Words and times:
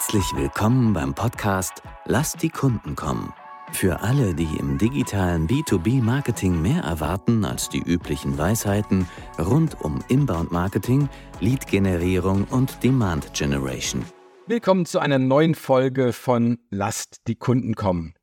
Herzlich 0.00 0.34
willkommen 0.34 0.94
beim 0.94 1.14
Podcast 1.14 1.82
Lass 2.06 2.32
die 2.32 2.48
Kunden 2.48 2.96
kommen. 2.96 3.34
Für 3.70 4.00
alle, 4.00 4.34
die 4.34 4.48
im 4.58 4.78
digitalen 4.78 5.46
B2B-Marketing 5.46 6.62
mehr 6.62 6.82
erwarten 6.84 7.44
als 7.44 7.68
die 7.68 7.82
üblichen 7.82 8.38
Weisheiten 8.38 9.06
rund 9.38 9.78
um 9.82 10.02
Inbound-Marketing, 10.08 11.10
Lead-Generierung 11.40 12.44
und 12.44 12.82
Demand-Generation. 12.82 14.02
Willkommen 14.46 14.86
zu 14.86 15.00
einer 15.00 15.18
neuen 15.18 15.54
Folge 15.54 16.14
von 16.14 16.58
Lasst 16.70 17.20
die 17.26 17.36
Kunden 17.36 17.74
kommen. 17.74 18.14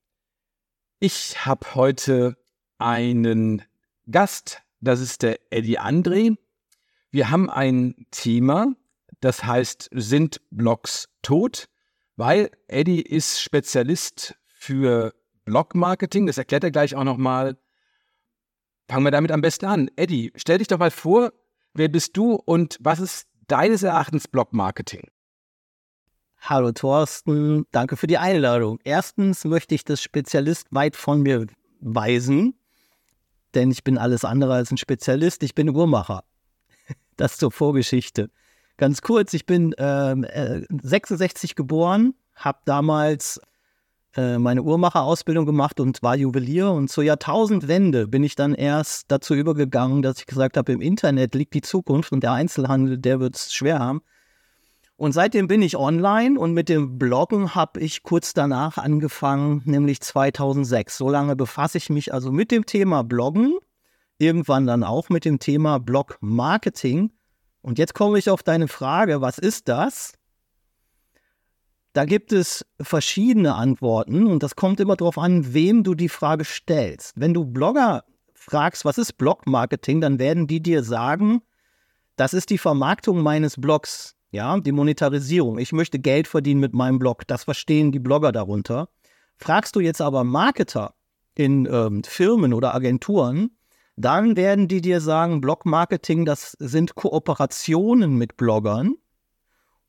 Ich 1.00 1.46
habe 1.46 1.76
heute 1.76 2.38
einen 2.80 3.62
Gast, 4.10 4.64
das 4.82 5.00
ist 5.00 5.22
der 5.22 5.40
Eddie 5.52 5.80
André. 5.80 6.38
Wir 7.12 7.30
haben 7.30 7.52
ein 7.52 8.08
Thema, 8.10 8.74
das 9.20 9.44
heißt, 9.44 9.90
sind 9.94 10.42
Blogs 10.52 11.10
tot? 11.22 11.68
Weil 12.16 12.50
Eddie 12.68 13.02
ist 13.02 13.42
Spezialist 13.42 14.36
für 14.48 15.14
Blog-Marketing. 15.46 16.28
Das 16.28 16.38
erklärt 16.38 16.64
er 16.64 16.72
gleich 16.72 16.96
auch 16.96 17.04
nochmal. 17.04 17.58
Fangen 18.88 19.06
wir 19.06 19.12
damit 19.12 19.32
am 19.32 19.42
besten 19.42 19.66
an. 19.66 19.90
Eddie, 19.96 20.32
stell 20.36 20.58
dich 20.58 20.68
doch 20.68 20.80
mal 20.80 20.92
vor, 20.92 21.34
wer 21.74 21.90
bist 21.90 22.18
du 22.18 22.34
und 22.34 22.78
was 22.80 23.00
ist 23.00 23.28
deines 23.48 23.84
Erachtens 23.84 24.28
Blog-Marketing? 24.28 25.10
Hallo 26.40 26.72
Thorsten, 26.72 27.66
danke 27.72 27.98
für 27.98 28.08
die 28.08 28.18
Einladung. 28.18 28.80
Erstens 28.84 29.44
möchte 29.44 29.76
ich 29.76 29.84
das 29.84 30.02
Spezialist 30.02 30.68
weit 30.72 30.96
von 30.96 31.22
mir 31.22 31.48
weisen, 31.80 32.58
denn 33.54 33.72
ich 33.72 33.84
bin 33.84 33.98
alles 33.98 34.24
andere 34.24 34.54
als 34.54 34.72
ein 34.72 34.78
Spezialist, 34.78 35.44
ich 35.44 35.56
bin 35.56 35.70
Uhrmacher. 35.70 36.24
Das 37.18 37.38
zur 37.38 37.52
Vorgeschichte. 37.52 38.30
Ganz 38.78 39.02
kurz, 39.02 39.34
ich 39.34 39.48
bin 39.48 39.74
ähm, 39.80 40.24
äh, 40.24 40.62
66 40.70 41.56
geboren, 41.56 42.14
habe 42.36 42.60
damals 42.66 43.42
äh, 44.16 44.38
meine 44.38 44.62
Uhrmacherausbildung 44.62 45.48
gemacht 45.48 45.80
und 45.80 46.04
war 46.04 46.16
Juwelier. 46.16 46.72
Und 46.72 46.90
zur 46.90 47.04
Jahrtausendwende 47.04 48.08
bin 48.08 48.24
ich 48.24 48.36
dann 48.36 48.54
erst 48.54 49.12
dazu 49.12 49.34
übergegangen, 49.34 50.04
dass 50.04 50.20
ich 50.20 50.28
gesagt 50.28 50.58
habe, 50.58 50.72
im 50.72 50.82
Internet 50.82 51.34
liegt 51.34 51.56
die 51.56 51.62
Zukunft 51.62 52.12
und 52.12 52.22
der 52.22 52.34
Einzelhandel, 52.34 53.00
der 53.00 53.20
wird 53.20 53.36
es 53.36 53.52
schwer 53.52 53.80
haben. 53.80 54.02
Und 54.96 55.12
seitdem 55.12 55.48
bin 55.48 55.62
ich 55.62 55.78
online 55.78 56.40
und 56.40 56.54
mit 56.54 56.70
dem 56.70 56.98
Bloggen 57.00 57.54
habe 57.54 57.80
ich 57.80 58.02
kurz 58.02 58.34
danach 58.34 58.78
angefangen, 58.78 59.62
nämlich 59.66 60.02
2006. 60.02 60.98
So 60.98 61.10
lange 61.10 61.36
befasse 61.36 61.78
ich 61.78 61.90
mich 61.92 62.14
also 62.14 62.32
mit 62.32 62.50
dem 62.52 62.66
Thema 62.66 63.04
Bloggen, 63.04 63.58
irgendwann 64.18 64.66
dann 64.66 64.84
auch 64.84 65.10
mit 65.10 65.26
dem 65.26 65.38
Thema 65.38 65.80
Blog-Marketing 65.80 67.12
und 67.68 67.78
jetzt 67.78 67.94
komme 67.94 68.18
ich 68.18 68.30
auf 68.30 68.44
deine 68.44 68.70
Frage, 68.70 69.20
was 69.20 69.38
ist 69.38 69.68
das? 69.68 70.14
Da 71.92 72.06
gibt 72.06 72.32
es 72.32 72.66
verschiedene 72.80 73.56
Antworten 73.56 74.26
und 74.26 74.42
das 74.42 74.56
kommt 74.56 74.80
immer 74.80 74.96
darauf 74.96 75.18
an, 75.18 75.54
wem 75.54 75.84
du 75.84 75.94
die 75.94 76.08
Frage 76.08 76.46
stellst. 76.46 77.20
Wenn 77.20 77.34
du 77.34 77.44
Blogger 77.44 78.06
fragst, 78.34 78.86
was 78.86 78.98
ist 78.98 79.18
Blog-Marketing, 79.18 80.00
dann 80.00 80.18
werden 80.18 80.48
die 80.48 80.62
dir 80.62 80.82
sagen, 80.82 81.42
das 82.16 82.34
ist 82.34 82.52
die 82.52 82.58
Vermarktung 82.58 83.22
meines 83.22 83.60
Blogs, 83.60 84.16
ja, 84.32 84.58
die 84.62 84.72
Monetarisierung. 84.72 85.58
Ich 85.58 85.74
möchte 85.74 86.00
Geld 86.00 86.30
verdienen 86.30 86.62
mit 86.62 86.74
meinem 86.74 87.00
Blog. 87.00 87.28
Das 87.28 87.44
verstehen 87.44 87.92
die 87.92 88.00
Blogger 88.00 88.32
darunter. 88.32 88.88
Fragst 89.36 89.76
du 89.76 89.82
jetzt 89.82 90.00
aber 90.00 90.24
Marketer 90.24 90.94
in 91.36 91.68
ähm, 91.70 92.06
Firmen 92.06 92.54
oder 92.54 92.74
Agenturen, 92.74 93.57
dann 93.98 94.38
werden 94.38 94.68
die 94.68 94.80
dir 94.80 95.02
sagen, 95.02 95.42
Blog-Marketing, 95.42 96.24
das 96.24 96.56
sind 96.60 96.94
Kooperationen 96.94 98.16
mit 98.16 98.38
Bloggern, 98.38 98.94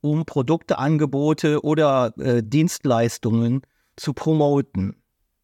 um 0.00 0.24
Produkte, 0.24 0.78
Angebote 0.78 1.62
oder 1.62 2.14
äh, 2.18 2.42
Dienstleistungen 2.42 3.62
zu 3.96 4.14
promoten. 4.14 4.96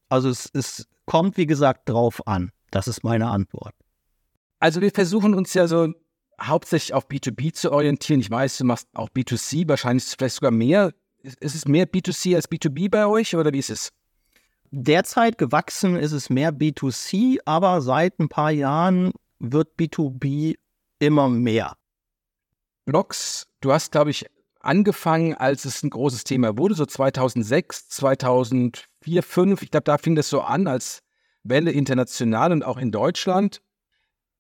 Also 0.09 0.31
es, 0.31 0.49
es 0.55 0.89
kommt, 1.05 1.37
wie 1.37 1.47
gesagt, 1.47 1.91
drauf 1.91 2.27
an. 2.27 2.53
Das 2.71 2.89
ist 2.89 3.05
meine 3.05 3.29
Antwort. 3.29 3.75
Also 4.61 4.81
wir 4.81 4.91
versuchen 4.91 5.35
uns 5.35 5.53
ja 5.53 5.67
so 5.67 5.93
hauptsächlich 6.41 6.95
auf 6.95 7.07
B2B 7.07 7.53
zu 7.53 7.71
orientieren. 7.71 8.21
Ich 8.21 8.31
weiß, 8.31 8.59
du 8.59 8.65
machst 8.65 8.89
auch 8.95 9.11
B2C, 9.11 9.69
wahrscheinlich 9.69 10.05
vielleicht 10.05 10.37
sogar 10.37 10.51
mehr. 10.51 10.95
Ist 11.23 11.55
es 11.55 11.67
mehr 11.67 11.87
B2C 11.87 12.35
als 12.35 12.51
B2B 12.51 12.91
bei 12.91 13.07
euch 13.07 13.37
oder 13.37 13.53
wie 13.53 13.59
ist 13.59 13.71
es? 13.71 13.91
Derzeit 14.77 15.39
gewachsen 15.39 15.95
ist 15.95 16.11
es 16.11 16.31
mehr 16.31 16.53
B2C, 16.53 17.39
aber 17.45 17.81
seit 17.81 18.19
ein 18.19 18.29
paar 18.29 18.51
Jahren 18.51 19.13
wird 19.39 19.69
B2B 19.79 20.57
immer 20.99 21.29
mehr. 21.29 21.77
Blogs, 22.85 23.47
du 23.61 23.73
hast, 23.73 23.93
glaube 23.93 24.11
ich, 24.11 24.27
angefangen, 24.59 25.35
als 25.35 25.65
es 25.65 25.85
ein 25.85 25.91
großes 25.91 26.25
Thema 26.25 26.59
wurde, 26.59 26.75
so 26.75 26.87
2006, 26.87 27.89
2004, 27.89 29.23
2005. 29.23 29.63
Ich 29.63 29.71
glaube, 29.71 29.85
da 29.85 29.97
fing 29.97 30.17
das 30.17 30.29
so 30.29 30.41
an 30.41 30.67
als 30.67 31.05
Welle 31.45 31.71
international 31.71 32.51
und 32.51 32.65
auch 32.65 32.79
in 32.79 32.91
Deutschland. 32.91 33.63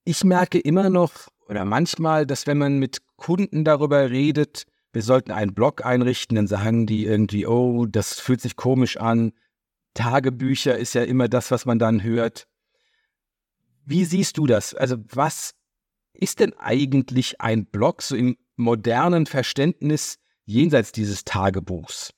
Ich 0.04 0.24
merke 0.24 0.58
immer 0.58 0.90
noch 0.90 1.12
oder 1.48 1.64
manchmal, 1.64 2.26
dass 2.26 2.48
wenn 2.48 2.58
man 2.58 2.80
mit 2.80 3.02
Kunden 3.14 3.62
darüber 3.64 4.10
redet, 4.10 4.64
wir 4.92 5.02
sollten 5.02 5.30
einen 5.30 5.54
Blog 5.54 5.86
einrichten, 5.86 6.34
dann 6.34 6.48
sagen 6.48 6.86
die 6.86 7.06
irgendwie, 7.06 7.46
oh, 7.46 7.86
das 7.86 8.18
fühlt 8.18 8.40
sich 8.40 8.56
komisch 8.56 8.96
an, 8.96 9.32
Tagebücher 9.94 10.76
ist 10.76 10.94
ja 10.94 11.02
immer 11.02 11.28
das, 11.28 11.50
was 11.50 11.66
man 11.66 11.78
dann 11.78 12.02
hört. 12.02 12.46
Wie 13.86 14.04
siehst 14.04 14.38
du 14.38 14.46
das? 14.46 14.74
Also 14.74 14.96
was 15.10 15.54
ist 16.12 16.40
denn 16.40 16.54
eigentlich 16.58 17.40
ein 17.40 17.66
Blog 17.66 18.02
so 18.02 18.16
im 18.16 18.36
modernen 18.56 19.26
Verständnis 19.26 20.18
jenseits 20.44 20.92
dieses 20.92 21.24
Tagebuchs? 21.24 22.12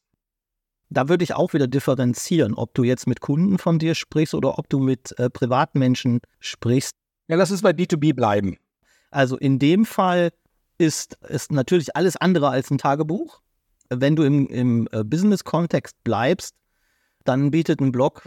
Da 0.89 1.09
würde 1.09 1.25
ich 1.25 1.35
auch 1.35 1.53
wieder 1.53 1.67
differenzieren, 1.67 2.55
ob 2.55 2.75
du 2.75 2.85
jetzt 2.85 3.07
mit 3.07 3.21
Kunden 3.21 3.59
von 3.59 3.79
dir 3.79 3.95
sprichst 3.95 4.35
oder 4.35 4.59
ob 4.59 4.69
du 4.69 4.79
mit 4.79 5.19
äh, 5.19 5.29
Privatmenschen 5.29 6.21
sprichst. 6.39 6.95
Ja, 7.27 7.37
lass 7.37 7.51
uns 7.51 7.63
bei 7.63 7.71
B2B 7.71 8.15
bleiben. 8.15 8.57
Also 9.11 9.37
in 9.37 9.59
dem 9.59 9.85
Fall 9.85 10.31
ist 10.79 11.19
es 11.23 11.51
natürlich 11.51 11.97
alles 11.97 12.17
andere 12.17 12.51
als 12.51 12.71
ein 12.71 12.79
Tagebuch. 12.79 13.41
Wenn 13.89 14.15
du 14.15 14.23
im, 14.23 14.47
im 14.49 14.89
äh, 14.93 15.03
Business-Kontext 15.03 15.97
bleibst, 16.05 16.55
dann 17.29 17.51
bietet 17.51 17.81
ein 17.81 17.93
Blog 17.93 18.27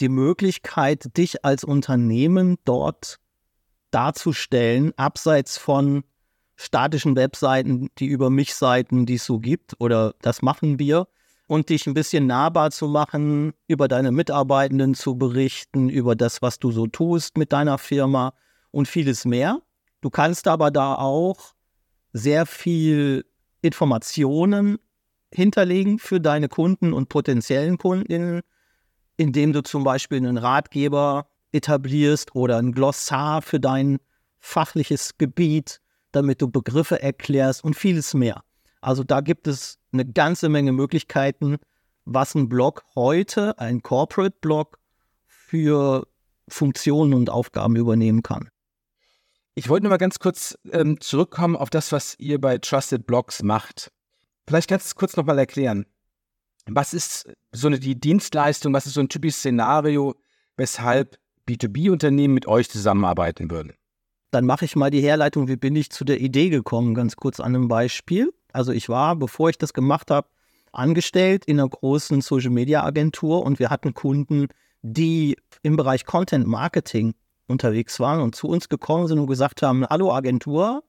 die 0.00 0.08
Möglichkeit, 0.08 1.16
dich 1.16 1.44
als 1.44 1.64
Unternehmen 1.64 2.56
dort 2.64 3.18
darzustellen, 3.90 4.92
abseits 4.96 5.58
von 5.58 6.04
statischen 6.56 7.16
Webseiten, 7.16 7.88
die 7.98 8.06
über 8.06 8.30
mich 8.30 8.54
Seiten, 8.54 9.06
die 9.06 9.14
es 9.14 9.24
so 9.24 9.38
gibt, 9.38 9.74
oder 9.78 10.14
das 10.20 10.42
machen 10.42 10.78
wir, 10.78 11.08
und 11.46 11.68
dich 11.68 11.86
ein 11.86 11.94
bisschen 11.94 12.26
nahbar 12.26 12.70
zu 12.70 12.86
machen, 12.86 13.54
über 13.66 13.88
deine 13.88 14.12
Mitarbeitenden 14.12 14.94
zu 14.94 15.16
berichten, 15.16 15.88
über 15.88 16.14
das, 16.14 16.42
was 16.42 16.58
du 16.58 16.70
so 16.70 16.86
tust 16.86 17.36
mit 17.36 17.52
deiner 17.52 17.78
Firma 17.78 18.34
und 18.70 18.86
vieles 18.86 19.24
mehr. 19.24 19.60
Du 20.00 20.10
kannst 20.10 20.46
aber 20.46 20.70
da 20.70 20.94
auch 20.94 21.54
sehr 22.12 22.46
viel 22.46 23.24
Informationen 23.62 24.78
hinterlegen 25.32 25.98
für 25.98 26.20
deine 26.20 26.48
Kunden 26.48 26.92
und 26.92 27.08
potenziellen 27.08 27.78
Kundinnen, 27.78 28.40
indem 29.16 29.52
du 29.52 29.62
zum 29.62 29.84
Beispiel 29.84 30.18
einen 30.18 30.38
Ratgeber 30.38 31.28
etablierst 31.52 32.34
oder 32.34 32.58
ein 32.58 32.72
Glossar 32.72 33.42
für 33.42 33.60
dein 33.60 33.98
fachliches 34.38 35.18
Gebiet, 35.18 35.80
damit 36.12 36.40
du 36.40 36.48
Begriffe 36.48 37.02
erklärst 37.02 37.62
und 37.64 37.74
vieles 37.74 38.14
mehr. 38.14 38.42
Also 38.80 39.04
da 39.04 39.20
gibt 39.20 39.46
es 39.46 39.78
eine 39.92 40.06
ganze 40.06 40.48
Menge 40.48 40.72
Möglichkeiten, 40.72 41.58
was 42.04 42.34
ein 42.34 42.48
Blog 42.48 42.82
heute, 42.94 43.58
ein 43.58 43.82
Corporate 43.82 44.36
Blog, 44.40 44.78
für 45.26 46.06
Funktionen 46.48 47.12
und 47.12 47.28
Aufgaben 47.28 47.74
übernehmen 47.74 48.22
kann. 48.22 48.48
Ich 49.56 49.68
wollte 49.68 49.84
nur 49.84 49.90
mal 49.90 49.96
ganz 49.96 50.20
kurz 50.20 50.56
ähm, 50.70 51.00
zurückkommen 51.00 51.56
auf 51.56 51.70
das, 51.70 51.90
was 51.90 52.16
ihr 52.18 52.40
bei 52.40 52.58
Trusted 52.58 53.04
Blogs 53.04 53.42
macht. 53.42 53.90
Vielleicht 54.50 54.68
kannst 54.68 54.86
du 54.86 54.88
es 54.88 54.94
kurz 54.96 55.16
nochmal 55.16 55.38
erklären. 55.38 55.86
Was 56.66 56.92
ist 56.92 57.32
so 57.52 57.68
eine 57.68 57.78
die 57.78 57.94
Dienstleistung, 57.94 58.74
was 58.74 58.84
ist 58.84 58.94
so 58.94 59.00
ein 59.00 59.08
typisches 59.08 59.38
Szenario, 59.38 60.16
weshalb 60.56 61.20
B2B-Unternehmen 61.48 62.34
mit 62.34 62.48
euch 62.48 62.68
zusammenarbeiten 62.68 63.48
würden? 63.48 63.74
Dann 64.32 64.46
mache 64.46 64.64
ich 64.64 64.74
mal 64.74 64.90
die 64.90 65.02
Herleitung, 65.02 65.46
wie 65.46 65.54
bin 65.54 65.76
ich 65.76 65.90
zu 65.90 66.04
der 66.04 66.20
Idee 66.20 66.48
gekommen, 66.48 66.96
ganz 66.96 67.14
kurz 67.14 67.38
an 67.38 67.54
einem 67.54 67.68
Beispiel. 67.68 68.32
Also 68.52 68.72
ich 68.72 68.88
war, 68.88 69.14
bevor 69.14 69.50
ich 69.50 69.58
das 69.58 69.72
gemacht 69.72 70.10
habe, 70.10 70.26
angestellt 70.72 71.44
in 71.44 71.60
einer 71.60 71.68
großen 71.68 72.20
Social-Media-Agentur 72.20 73.44
und 73.44 73.60
wir 73.60 73.70
hatten 73.70 73.94
Kunden, 73.94 74.48
die 74.82 75.36
im 75.62 75.76
Bereich 75.76 76.06
Content 76.06 76.48
Marketing 76.48 77.14
unterwegs 77.46 78.00
waren 78.00 78.20
und 78.20 78.34
zu 78.34 78.48
uns 78.48 78.68
gekommen 78.68 79.06
sind 79.06 79.20
und 79.20 79.28
gesagt 79.28 79.62
haben, 79.62 79.86
hallo 79.86 80.12
Agentur, 80.12 80.82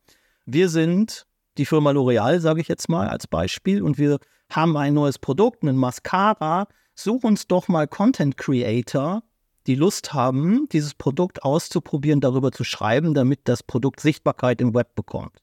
wir 0.48 0.68
sind 0.68 1.28
die 1.58 1.66
Firma 1.66 1.92
L'Oreal, 1.92 2.40
sage 2.40 2.62
ich 2.62 2.68
jetzt 2.68 2.90
mal 2.90 3.08
als 3.08 3.28
Beispiel, 3.28 3.82
und 3.82 3.98
wir 3.98 4.20
haben 4.50 4.76
ein 4.78 4.94
neues 4.94 5.20
Produkt, 5.20 5.64
einen 5.64 5.78
Mascara. 5.78 6.68
Such 6.94 7.24
uns 7.24 7.48
doch 7.48 7.68
mal 7.68 7.88
Content 7.88 8.38
Creator, 8.38 9.24
die 9.68 9.76
Lust 9.76 10.14
haben, 10.14 10.68
dieses 10.72 10.94
Produkt 10.94 11.44
auszuprobieren, 11.44 12.20
darüber 12.20 12.52
zu 12.52 12.64
schreiben, 12.64 13.14
damit 13.14 13.42
das 13.46 13.64
Produkt 13.64 14.00
Sichtbarkeit 14.00 14.62
im 14.62 14.74
Web 14.74 14.96
bekommt. 14.96 15.42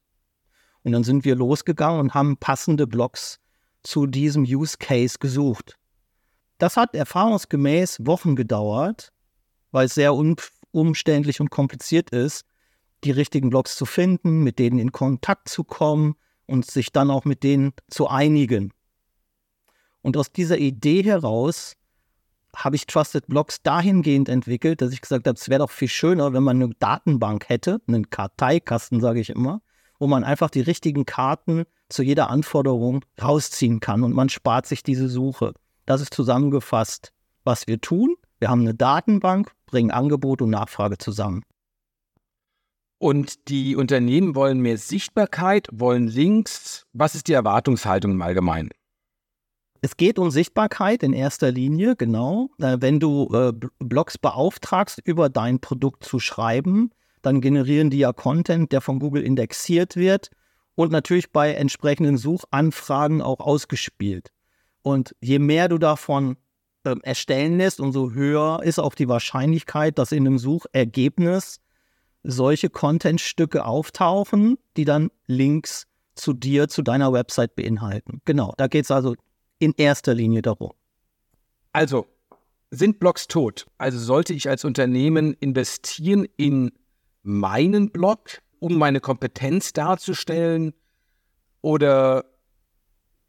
Und 0.82 0.92
dann 0.92 1.04
sind 1.04 1.24
wir 1.24 1.36
losgegangen 1.36 2.00
und 2.00 2.14
haben 2.14 2.36
passende 2.36 2.86
Blogs 2.86 3.40
zu 3.82 4.06
diesem 4.06 4.42
Use 4.42 4.76
Case 4.78 5.18
gesucht. 5.18 5.76
Das 6.58 6.76
hat 6.76 6.94
erfahrungsgemäß 6.94 8.06
Wochen 8.06 8.36
gedauert, 8.36 9.12
weil 9.70 9.86
es 9.86 9.94
sehr 9.94 10.14
um, 10.14 10.36
umständlich 10.72 11.40
und 11.40 11.50
kompliziert 11.50 12.10
ist, 12.10 12.44
die 13.04 13.10
richtigen 13.10 13.50
Blogs 13.50 13.76
zu 13.76 13.86
finden, 13.86 14.42
mit 14.42 14.58
denen 14.58 14.78
in 14.78 14.92
Kontakt 14.92 15.48
zu 15.48 15.64
kommen 15.64 16.16
und 16.46 16.66
sich 16.66 16.92
dann 16.92 17.10
auch 17.10 17.24
mit 17.24 17.42
denen 17.42 17.72
zu 17.88 18.08
einigen. 18.08 18.72
Und 20.02 20.16
aus 20.16 20.32
dieser 20.32 20.58
Idee 20.58 21.02
heraus 21.02 21.76
habe 22.56 22.76
ich 22.76 22.86
Trusted 22.86 23.26
Blocks 23.26 23.62
dahingehend 23.62 24.28
entwickelt, 24.28 24.80
dass 24.80 24.92
ich 24.92 25.00
gesagt 25.00 25.26
habe, 25.26 25.36
es 25.36 25.48
wäre 25.48 25.60
doch 25.60 25.70
viel 25.70 25.88
schöner, 25.88 26.32
wenn 26.32 26.42
man 26.42 26.62
eine 26.62 26.74
Datenbank 26.78 27.48
hätte, 27.48 27.80
einen 27.86 28.10
Karteikasten, 28.10 29.00
sage 29.00 29.20
ich 29.20 29.30
immer, 29.30 29.60
wo 29.98 30.06
man 30.06 30.24
einfach 30.24 30.50
die 30.50 30.60
richtigen 30.60 31.04
Karten 31.04 31.64
zu 31.88 32.02
jeder 32.02 32.30
Anforderung 32.30 33.04
rausziehen 33.20 33.80
kann 33.80 34.02
und 34.02 34.14
man 34.14 34.28
spart 34.28 34.66
sich 34.66 34.82
diese 34.82 35.08
Suche. 35.08 35.52
Das 35.86 36.00
ist 36.00 36.14
zusammengefasst, 36.14 37.12
was 37.44 37.66
wir 37.66 37.80
tun. 37.80 38.16
Wir 38.38 38.48
haben 38.48 38.60
eine 38.60 38.74
Datenbank, 38.74 39.52
bringen 39.66 39.90
Angebot 39.90 40.42
und 40.42 40.50
Nachfrage 40.50 40.98
zusammen. 40.98 41.42
Und 42.98 43.48
die 43.48 43.76
Unternehmen 43.76 44.34
wollen 44.34 44.60
mehr 44.60 44.76
Sichtbarkeit, 44.76 45.68
wollen 45.72 46.08
Links. 46.08 46.84
Was 46.92 47.14
ist 47.14 47.28
die 47.28 47.32
Erwartungshaltung 47.32 48.12
im 48.12 48.22
Allgemeinen? 48.22 48.70
Es 49.80 49.96
geht 49.96 50.18
um 50.18 50.32
Sichtbarkeit 50.32 51.04
in 51.04 51.12
erster 51.12 51.52
Linie, 51.52 51.94
genau. 51.94 52.50
Äh, 52.58 52.78
wenn 52.80 52.98
du 52.98 53.28
äh, 53.32 53.52
Blogs 53.78 54.18
beauftragst, 54.18 55.00
über 55.04 55.28
dein 55.28 55.60
Produkt 55.60 56.04
zu 56.04 56.18
schreiben, 56.18 56.90
dann 57.22 57.40
generieren 57.40 57.90
die 57.90 57.98
ja 57.98 58.12
Content, 58.12 58.72
der 58.72 58.80
von 58.80 58.98
Google 58.98 59.22
indexiert 59.22 59.94
wird 59.94 60.30
und 60.74 60.90
natürlich 60.90 61.30
bei 61.30 61.52
entsprechenden 61.54 62.16
Suchanfragen 62.16 63.22
auch 63.22 63.38
ausgespielt. 63.38 64.30
Und 64.82 65.14
je 65.20 65.38
mehr 65.38 65.68
du 65.68 65.78
davon 65.78 66.36
äh, 66.84 66.96
erstellen 67.02 67.58
lässt, 67.58 67.78
umso 67.80 68.10
höher 68.10 68.62
ist 68.64 68.80
auch 68.80 68.94
die 68.96 69.08
Wahrscheinlichkeit, 69.08 69.98
dass 69.98 70.10
in 70.10 70.26
einem 70.26 70.38
Suchergebnis 70.38 71.60
solche 72.28 72.68
Contentstücke 72.68 73.64
auftauchen, 73.64 74.58
die 74.76 74.84
dann 74.84 75.10
Links 75.26 75.86
zu 76.14 76.34
dir, 76.34 76.68
zu 76.68 76.82
deiner 76.82 77.12
Website 77.12 77.56
beinhalten. 77.56 78.20
Genau, 78.26 78.52
da 78.58 78.66
geht 78.66 78.84
es 78.84 78.90
also 78.90 79.16
in 79.58 79.72
erster 79.76 80.14
Linie 80.14 80.42
darum. 80.42 80.72
Also, 81.72 82.06
sind 82.70 82.98
Blogs 83.00 83.28
tot? 83.28 83.66
Also 83.78 83.98
sollte 83.98 84.34
ich 84.34 84.48
als 84.48 84.64
Unternehmen 84.64 85.32
investieren 85.40 86.26
in 86.36 86.70
meinen 87.22 87.90
Blog, 87.90 88.42
um 88.58 88.76
meine 88.76 89.00
Kompetenz 89.00 89.72
darzustellen? 89.72 90.74
Oder 91.62 92.26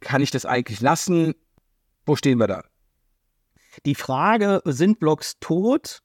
kann 0.01 0.21
ich 0.21 0.31
das 0.31 0.45
eigentlich 0.45 0.81
lassen? 0.81 1.35
Wo 2.05 2.17
stehen 2.17 2.37
wir 2.37 2.47
da? 2.47 2.63
Die 3.85 3.95
Frage, 3.95 4.61
sind 4.65 4.99
Blogs 4.99 5.39
tot? 5.39 6.01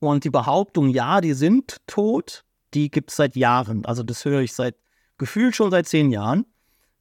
Und 0.00 0.24
die 0.24 0.30
Behauptung, 0.30 0.88
ja, 0.88 1.20
die 1.20 1.34
sind 1.34 1.76
tot, 1.86 2.44
die 2.74 2.90
gibt 2.90 3.10
es 3.10 3.16
seit 3.16 3.36
Jahren. 3.36 3.84
Also 3.84 4.02
das 4.02 4.24
höre 4.24 4.40
ich 4.40 4.54
seit 4.54 4.76
gefühlt 5.18 5.54
schon 5.54 5.70
seit 5.70 5.86
zehn 5.86 6.10
Jahren. 6.10 6.46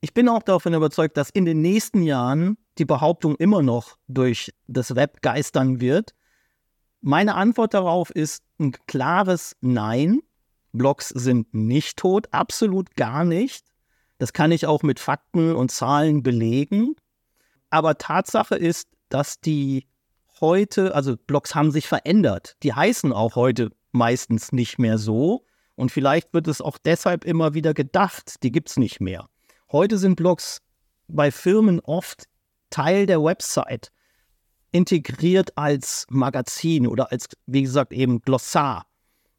Ich 0.01 0.13
bin 0.13 0.29
auch 0.29 0.43
davon 0.43 0.73
überzeugt, 0.73 1.17
dass 1.17 1.29
in 1.29 1.45
den 1.45 1.61
nächsten 1.61 2.03
Jahren 2.03 2.57
die 2.77 2.85
Behauptung 2.85 3.35
immer 3.35 3.61
noch 3.61 3.97
durch 4.07 4.53
das 4.67 4.95
Web 4.95 5.21
geistern 5.21 5.81
wird. 5.81 6.13
Meine 7.01 7.35
Antwort 7.35 7.73
darauf 7.73 8.09
ist 8.09 8.43
ein 8.59 8.73
klares 8.87 9.55
Nein. 9.61 10.21
Blogs 10.73 11.09
sind 11.09 11.53
nicht 11.53 11.97
tot, 11.97 12.27
absolut 12.31 12.95
gar 12.95 13.23
nicht. 13.23 13.65
Das 14.17 14.33
kann 14.33 14.51
ich 14.51 14.65
auch 14.65 14.83
mit 14.83 14.99
Fakten 14.99 15.55
und 15.55 15.71
Zahlen 15.71 16.21
belegen. 16.21 16.95
Aber 17.69 17.97
Tatsache 17.97 18.55
ist, 18.55 18.89
dass 19.07 19.39
die 19.39 19.87
heute, 20.41 20.95
also 20.95 21.15
Blogs 21.17 21.55
haben 21.55 21.71
sich 21.71 21.87
verändert. 21.87 22.55
Die 22.63 22.73
heißen 22.73 23.13
auch 23.13 23.35
heute 23.35 23.71
meistens 23.91 24.51
nicht 24.51 24.79
mehr 24.79 24.97
so. 24.97 25.45
Und 25.75 25.91
vielleicht 25.91 26.33
wird 26.33 26.47
es 26.47 26.61
auch 26.61 26.77
deshalb 26.77 27.23
immer 27.23 27.53
wieder 27.53 27.73
gedacht, 27.73 28.43
die 28.43 28.51
gibt 28.51 28.69
es 28.69 28.77
nicht 28.77 28.99
mehr. 28.99 29.29
Heute 29.71 29.97
sind 29.97 30.15
Blogs 30.15 30.61
bei 31.07 31.31
Firmen 31.31 31.79
oft 31.79 32.25
Teil 32.69 33.05
der 33.05 33.23
Website, 33.23 33.91
integriert 34.71 35.57
als 35.57 36.05
Magazin 36.09 36.87
oder 36.87 37.11
als, 37.11 37.29
wie 37.47 37.63
gesagt, 37.63 37.93
eben 37.93 38.21
Glossar, 38.21 38.85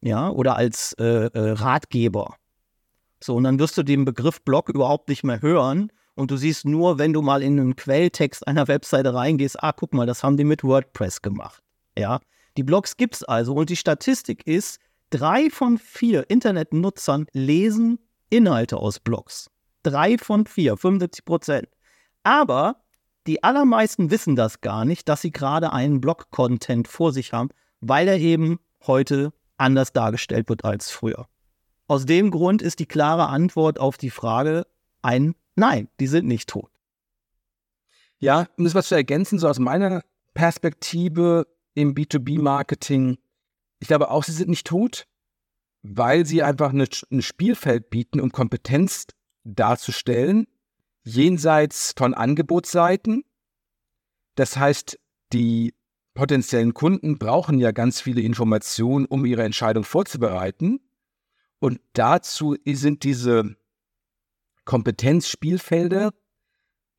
ja, 0.01 0.29
oder 0.29 0.55
als 0.55 0.93
äh, 0.93 1.27
äh, 1.27 1.51
Ratgeber. 1.51 2.35
So, 3.23 3.35
und 3.35 3.43
dann 3.43 3.59
wirst 3.59 3.77
du 3.77 3.83
den 3.83 4.03
Begriff 4.03 4.41
Blog 4.41 4.69
überhaupt 4.69 5.09
nicht 5.09 5.23
mehr 5.23 5.41
hören. 5.41 5.91
Und 6.15 6.31
du 6.31 6.37
siehst 6.37 6.65
nur, 6.65 6.97
wenn 6.97 7.13
du 7.13 7.21
mal 7.21 7.41
in 7.41 7.59
einen 7.59 7.75
Quelltext 7.75 8.47
einer 8.47 8.67
Webseite 8.67 9.13
reingehst, 9.13 9.63
ah, 9.63 9.71
guck 9.71 9.93
mal, 9.93 10.05
das 10.05 10.23
haben 10.23 10.37
die 10.37 10.43
mit 10.43 10.63
WordPress 10.63 11.21
gemacht. 11.21 11.63
Ja, 11.97 12.19
die 12.57 12.63
Blogs 12.63 12.97
gibt 12.97 13.15
es 13.15 13.23
also. 13.23 13.53
Und 13.53 13.69
die 13.69 13.75
Statistik 13.75 14.45
ist, 14.45 14.79
drei 15.09 15.49
von 15.49 15.77
vier 15.77 16.29
Internetnutzern 16.29 17.27
lesen 17.31 17.99
Inhalte 18.29 18.77
aus 18.77 18.99
Blogs. 18.99 19.49
Drei 19.83 20.17
von 20.17 20.45
vier, 20.45 20.77
75 20.77 21.25
Prozent. 21.25 21.67
Aber 22.23 22.81
die 23.27 23.43
allermeisten 23.43 24.11
wissen 24.11 24.35
das 24.35 24.61
gar 24.61 24.85
nicht, 24.85 25.07
dass 25.07 25.21
sie 25.21 25.31
gerade 25.31 25.73
einen 25.73 26.01
Blog-Content 26.01 26.87
vor 26.87 27.13
sich 27.13 27.33
haben, 27.33 27.49
weil 27.79 28.07
er 28.07 28.17
eben 28.17 28.59
heute 28.85 29.31
anders 29.57 29.93
dargestellt 29.93 30.49
wird 30.49 30.65
als 30.65 30.91
früher. 30.91 31.27
Aus 31.87 32.05
dem 32.05 32.31
Grund 32.31 32.61
ist 32.61 32.79
die 32.79 32.85
klare 32.85 33.27
Antwort 33.27 33.79
auf 33.79 33.97
die 33.97 34.09
Frage 34.09 34.65
ein 35.01 35.35
Nein, 35.55 35.89
die 35.99 36.07
sind 36.07 36.27
nicht 36.27 36.49
tot. 36.49 36.71
Ja, 38.19 38.47
um 38.57 38.65
das 38.65 38.75
was 38.75 38.87
zu 38.87 38.95
ergänzen, 38.95 39.39
so 39.39 39.47
aus 39.47 39.59
meiner 39.59 40.03
Perspektive 40.33 41.47
im 41.73 41.95
B2B-Marketing, 41.95 43.17
ich 43.79 43.87
glaube 43.87 44.11
auch, 44.11 44.23
sie 44.23 44.31
sind 44.31 44.49
nicht 44.49 44.67
tot, 44.67 45.07
weil 45.81 46.25
sie 46.25 46.43
einfach 46.43 46.71
ein 46.71 47.21
Spielfeld 47.21 47.89
bieten, 47.89 48.19
um 48.19 48.31
Kompetenz 48.31 49.07
darzustellen, 49.43 50.47
jenseits 51.03 51.93
von 51.97 52.13
Angebotsseiten. 52.13 53.23
Das 54.35 54.57
heißt, 54.57 54.99
die 55.33 55.73
potenziellen 56.13 56.73
Kunden 56.73 57.17
brauchen 57.17 57.57
ja 57.59 57.71
ganz 57.71 58.01
viele 58.01 58.21
Informationen, 58.21 59.05
um 59.05 59.25
ihre 59.25 59.43
Entscheidung 59.43 59.83
vorzubereiten. 59.83 60.79
Und 61.59 61.79
dazu 61.93 62.55
sind 62.65 63.03
diese 63.03 63.55
Kompetenzspielfelder 64.65 66.11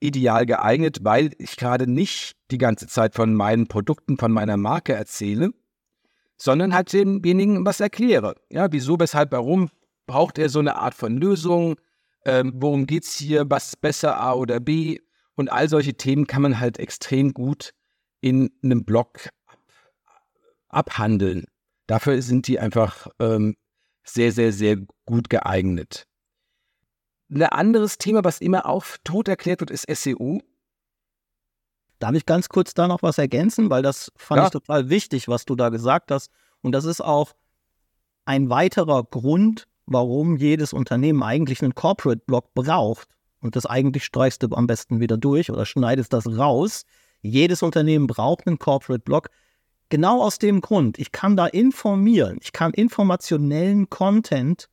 ideal 0.00 0.46
geeignet, 0.46 0.98
weil 1.02 1.30
ich 1.38 1.56
gerade 1.56 1.86
nicht 1.86 2.32
die 2.50 2.58
ganze 2.58 2.86
Zeit 2.88 3.14
von 3.14 3.34
meinen 3.34 3.68
Produkten, 3.68 4.18
von 4.18 4.32
meiner 4.32 4.56
Marke 4.56 4.94
erzähle, 4.94 5.50
sondern 6.36 6.74
halt 6.74 6.92
demjenigen 6.92 7.64
was 7.64 7.80
erkläre. 7.80 8.34
Ja, 8.50 8.72
wieso, 8.72 8.98
weshalb, 8.98 9.30
warum 9.32 9.70
braucht 10.06 10.38
er 10.38 10.48
so 10.48 10.58
eine 10.58 10.76
Art 10.76 10.94
von 10.94 11.16
Lösung? 11.16 11.76
ähm, 12.24 12.52
worum 12.56 12.86
geht 12.86 13.04
es 13.04 13.14
hier, 13.16 13.48
was 13.48 13.68
ist 13.68 13.80
besser, 13.80 14.20
A 14.20 14.34
oder 14.34 14.60
B? 14.60 14.98
Und 15.34 15.50
all 15.50 15.68
solche 15.68 15.94
Themen 15.94 16.26
kann 16.26 16.42
man 16.42 16.60
halt 16.60 16.78
extrem 16.78 17.32
gut 17.32 17.72
in 18.20 18.50
einem 18.62 18.84
Blog 18.84 19.28
abhandeln. 20.68 21.46
Dafür 21.86 22.20
sind 22.22 22.46
die 22.46 22.58
einfach 22.60 23.08
ähm, 23.18 23.56
sehr, 24.04 24.32
sehr, 24.32 24.52
sehr 24.52 24.76
gut 25.06 25.30
geeignet. 25.30 26.06
Ein 27.34 27.44
anderes 27.44 27.96
Thema, 27.96 28.24
was 28.24 28.40
immer 28.42 28.66
auch 28.66 28.84
tot 29.04 29.26
erklärt 29.26 29.60
wird, 29.60 29.70
ist 29.70 29.86
SEO. 29.88 30.42
Darf 31.98 32.14
ich 32.14 32.26
ganz 32.26 32.48
kurz 32.50 32.74
da 32.74 32.88
noch 32.88 33.02
was 33.02 33.16
ergänzen, 33.16 33.70
weil 33.70 33.82
das 33.82 34.12
fand 34.16 34.40
ja. 34.40 34.44
ich 34.46 34.50
total 34.50 34.90
wichtig, 34.90 35.28
was 35.28 35.46
du 35.46 35.54
da 35.54 35.70
gesagt 35.70 36.10
hast. 36.10 36.30
Und 36.60 36.72
das 36.72 36.84
ist 36.84 37.00
auch 37.00 37.32
ein 38.26 38.50
weiterer 38.50 39.04
Grund, 39.04 39.66
warum 39.86 40.36
jedes 40.36 40.74
Unternehmen 40.74 41.22
eigentlich 41.22 41.62
einen 41.62 41.74
Corporate-Blog 41.74 42.52
braucht. 42.54 43.08
Und 43.40 43.56
das 43.56 43.64
eigentlich 43.64 44.04
streichst 44.04 44.42
du 44.42 44.48
am 44.54 44.66
besten 44.66 45.00
wieder 45.00 45.16
durch 45.16 45.50
oder 45.50 45.64
schneidest 45.64 46.12
das 46.12 46.26
raus. 46.26 46.84
Jedes 47.22 47.62
Unternehmen 47.62 48.08
braucht 48.08 48.46
einen 48.46 48.58
Corporate-Blog. 48.58 49.30
Genau 49.88 50.22
aus 50.22 50.38
dem 50.38 50.60
Grund, 50.60 50.98
ich 50.98 51.12
kann 51.12 51.36
da 51.36 51.46
informieren, 51.46 52.38
ich 52.42 52.52
kann 52.52 52.72
informationellen 52.72 53.90
Content 53.90 54.68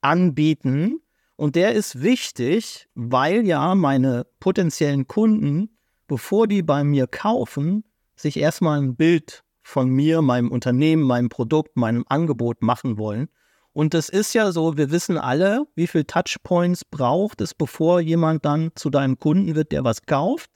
anbieten 0.00 1.00
und 1.38 1.54
der 1.54 1.72
ist 1.72 2.02
wichtig, 2.02 2.88
weil 2.96 3.46
ja 3.46 3.76
meine 3.76 4.26
potenziellen 4.40 5.06
Kunden, 5.06 5.78
bevor 6.08 6.48
die 6.48 6.64
bei 6.64 6.82
mir 6.82 7.06
kaufen, 7.06 7.84
sich 8.16 8.38
erstmal 8.38 8.80
ein 8.80 8.96
Bild 8.96 9.44
von 9.62 9.88
mir, 9.88 10.20
meinem 10.20 10.50
Unternehmen, 10.50 11.04
meinem 11.04 11.28
Produkt, 11.28 11.76
meinem 11.76 12.04
Angebot 12.08 12.60
machen 12.60 12.98
wollen. 12.98 13.28
Und 13.72 13.94
das 13.94 14.08
ist 14.08 14.34
ja 14.34 14.50
so, 14.50 14.76
wir 14.76 14.90
wissen 14.90 15.16
alle, 15.16 15.64
wie 15.76 15.86
viele 15.86 16.08
Touchpoints 16.08 16.84
braucht 16.84 17.40
es, 17.40 17.54
bevor 17.54 18.00
jemand 18.00 18.44
dann 18.44 18.72
zu 18.74 18.90
deinem 18.90 19.16
Kunden 19.20 19.54
wird, 19.54 19.70
der 19.70 19.84
was 19.84 20.02
kauft. 20.06 20.50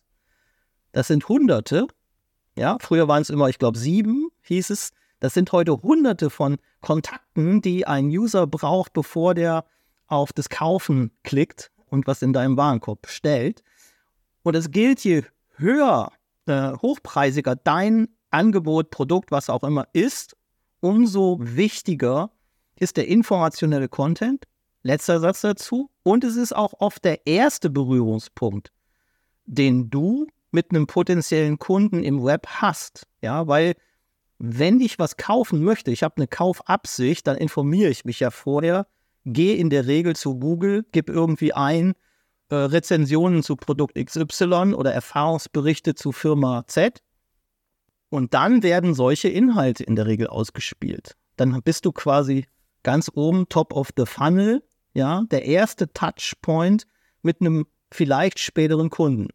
Das 0.90 1.06
sind 1.06 1.28
Hunderte. 1.28 1.86
Ja, 2.58 2.76
früher 2.80 3.06
waren 3.06 3.22
es 3.22 3.30
immer, 3.30 3.48
ich 3.48 3.60
glaube, 3.60 3.78
sieben, 3.78 4.30
hieß 4.42 4.70
es. 4.70 4.90
Das 5.20 5.32
sind 5.32 5.52
heute 5.52 5.80
Hunderte 5.80 6.28
von 6.28 6.56
Kontakten, 6.80 7.62
die 7.62 7.86
ein 7.86 8.06
User 8.06 8.48
braucht, 8.48 8.92
bevor 8.94 9.34
der 9.34 9.64
auf 10.12 10.32
das 10.32 10.50
Kaufen 10.50 11.10
klickt 11.24 11.72
und 11.86 12.06
was 12.06 12.22
in 12.22 12.32
deinem 12.32 12.56
Warenkorb 12.56 13.02
bestellt. 13.02 13.62
Und 14.42 14.54
es 14.54 14.70
gilt, 14.70 15.00
je 15.00 15.22
höher, 15.56 16.12
äh, 16.46 16.72
hochpreisiger 16.72 17.56
dein 17.56 18.08
Angebot, 18.30 18.90
Produkt, 18.90 19.30
was 19.30 19.48
auch 19.48 19.64
immer 19.64 19.88
ist, 19.92 20.36
umso 20.80 21.38
wichtiger 21.40 22.30
ist 22.76 22.96
der 22.96 23.08
informationelle 23.08 23.88
Content. 23.88 24.44
Letzter 24.82 25.20
Satz 25.20 25.40
dazu. 25.40 25.90
Und 26.02 26.24
es 26.24 26.36
ist 26.36 26.54
auch 26.54 26.74
oft 26.78 27.04
der 27.04 27.26
erste 27.26 27.70
Berührungspunkt, 27.70 28.72
den 29.46 29.88
du 29.88 30.26
mit 30.50 30.70
einem 30.70 30.86
potenziellen 30.86 31.58
Kunden 31.58 32.02
im 32.02 32.22
Web 32.22 32.46
hast. 32.48 33.06
Ja, 33.22 33.46
weil 33.46 33.74
wenn 34.38 34.80
ich 34.80 34.98
was 34.98 35.16
kaufen 35.16 35.62
möchte, 35.62 35.90
ich 35.90 36.02
habe 36.02 36.16
eine 36.16 36.26
Kaufabsicht, 36.26 37.26
dann 37.26 37.36
informiere 37.36 37.90
ich 37.90 38.04
mich 38.04 38.20
ja 38.20 38.30
vorher, 38.30 38.86
gehe 39.24 39.56
in 39.56 39.70
der 39.70 39.86
Regel 39.86 40.16
zu 40.16 40.38
Google, 40.38 40.84
gebe 40.92 41.12
irgendwie 41.12 41.52
ein 41.52 41.94
äh, 42.48 42.54
Rezensionen 42.54 43.42
zu 43.42 43.56
Produkt 43.56 43.94
XY 43.94 44.74
oder 44.74 44.92
Erfahrungsberichte 44.92 45.94
zu 45.94 46.12
Firma 46.12 46.64
Z. 46.66 47.02
Und 48.08 48.34
dann 48.34 48.62
werden 48.62 48.94
solche 48.94 49.28
Inhalte 49.28 49.84
in 49.84 49.96
der 49.96 50.06
Regel 50.06 50.26
ausgespielt. 50.26 51.16
Dann 51.36 51.62
bist 51.62 51.86
du 51.86 51.92
quasi 51.92 52.46
ganz 52.82 53.10
oben, 53.14 53.48
top 53.48 53.72
of 53.72 53.90
the 53.96 54.04
funnel, 54.04 54.62
ja, 54.92 55.22
der 55.30 55.46
erste 55.46 55.90
Touchpoint 55.92 56.86
mit 57.22 57.40
einem 57.40 57.66
vielleicht 57.90 58.38
späteren 58.38 58.90
Kunden. 58.90 59.28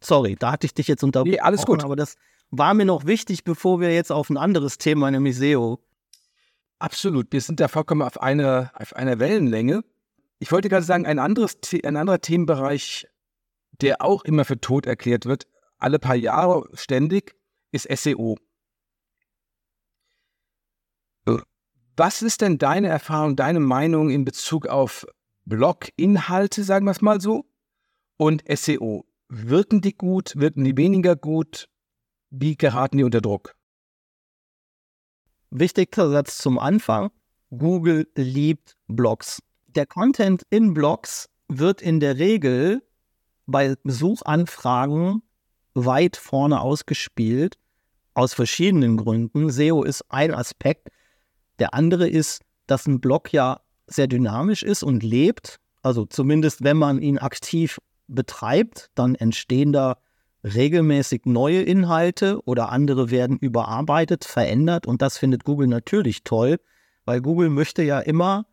Sorry, 0.00 0.36
da 0.38 0.52
hatte 0.52 0.66
ich 0.66 0.74
dich 0.74 0.88
jetzt 0.88 1.02
unterbrochen. 1.02 1.32
Nee, 1.32 1.40
alles 1.40 1.64
gut. 1.64 1.82
Aber 1.84 1.96
das 1.96 2.16
war 2.50 2.74
mir 2.74 2.84
noch 2.84 3.06
wichtig, 3.06 3.44
bevor 3.44 3.80
wir 3.80 3.92
jetzt 3.92 4.12
auf 4.12 4.30
ein 4.30 4.36
anderes 4.36 4.78
Thema, 4.78 5.10
nämlich 5.10 5.36
SEO. 5.36 5.80
Absolut, 6.82 7.28
wir 7.30 7.40
sind 7.40 7.60
da 7.60 7.68
vollkommen 7.68 8.02
auf, 8.02 8.20
eine, 8.20 8.72
auf 8.74 8.96
einer 8.96 9.20
Wellenlänge. 9.20 9.84
Ich 10.40 10.50
wollte 10.50 10.68
gerade 10.68 10.84
sagen, 10.84 11.06
ein, 11.06 11.20
anderes, 11.20 11.56
ein 11.84 11.96
anderer 11.96 12.20
Themenbereich, 12.20 13.06
der 13.80 14.02
auch 14.02 14.24
immer 14.24 14.44
für 14.44 14.60
tot 14.60 14.86
erklärt 14.86 15.26
wird, 15.26 15.46
alle 15.78 16.00
paar 16.00 16.16
Jahre 16.16 16.68
ständig, 16.74 17.36
ist 17.70 17.86
SEO. 17.88 18.36
Was 21.96 22.20
ist 22.20 22.40
denn 22.40 22.58
deine 22.58 22.88
Erfahrung, 22.88 23.36
deine 23.36 23.60
Meinung 23.60 24.10
in 24.10 24.24
Bezug 24.24 24.66
auf 24.66 25.06
Blog-Inhalte, 25.44 26.64
sagen 26.64 26.86
wir 26.86 26.90
es 26.90 27.00
mal 27.00 27.20
so, 27.20 27.44
und 28.16 28.42
SEO? 28.52 29.06
Wirken 29.28 29.82
die 29.82 29.94
gut, 29.94 30.32
wirken 30.34 30.64
die 30.64 30.76
weniger 30.76 31.14
gut? 31.14 31.68
Wie 32.30 32.56
geraten 32.56 32.98
die 32.98 33.04
unter 33.04 33.20
Druck? 33.20 33.54
Wichtigster 35.54 36.08
Satz 36.08 36.38
zum 36.38 36.58
Anfang. 36.58 37.10
Google 37.50 38.08
liebt 38.14 38.74
Blogs. 38.88 39.42
Der 39.66 39.84
Content 39.84 40.44
in 40.48 40.72
Blogs 40.72 41.28
wird 41.46 41.82
in 41.82 42.00
der 42.00 42.16
Regel 42.16 42.82
bei 43.46 43.76
Suchanfragen 43.84 45.22
weit 45.74 46.16
vorne 46.16 46.62
ausgespielt, 46.62 47.58
aus 48.14 48.32
verschiedenen 48.32 48.96
Gründen. 48.96 49.50
SEO 49.50 49.82
ist 49.82 50.02
ein 50.08 50.32
Aspekt. 50.32 50.88
Der 51.58 51.74
andere 51.74 52.08
ist, 52.08 52.40
dass 52.66 52.86
ein 52.86 53.02
Blog 53.02 53.30
ja 53.30 53.60
sehr 53.86 54.06
dynamisch 54.06 54.62
ist 54.62 54.82
und 54.82 55.02
lebt. 55.02 55.60
Also 55.82 56.06
zumindest 56.06 56.64
wenn 56.64 56.78
man 56.78 57.02
ihn 57.02 57.18
aktiv 57.18 57.78
betreibt, 58.08 58.90
dann 58.94 59.16
entstehen 59.16 59.74
da 59.74 59.98
regelmäßig 60.44 61.22
neue 61.24 61.62
Inhalte 61.62 62.42
oder 62.44 62.70
andere 62.70 63.10
werden 63.10 63.38
überarbeitet, 63.38 64.24
verändert 64.24 64.86
und 64.86 65.02
das 65.02 65.18
findet 65.18 65.44
Google 65.44 65.68
natürlich 65.68 66.24
toll, 66.24 66.58
weil 67.04 67.20
Google 67.20 67.48
möchte 67.48 67.82
ja 67.82 68.00
immer 68.00 68.46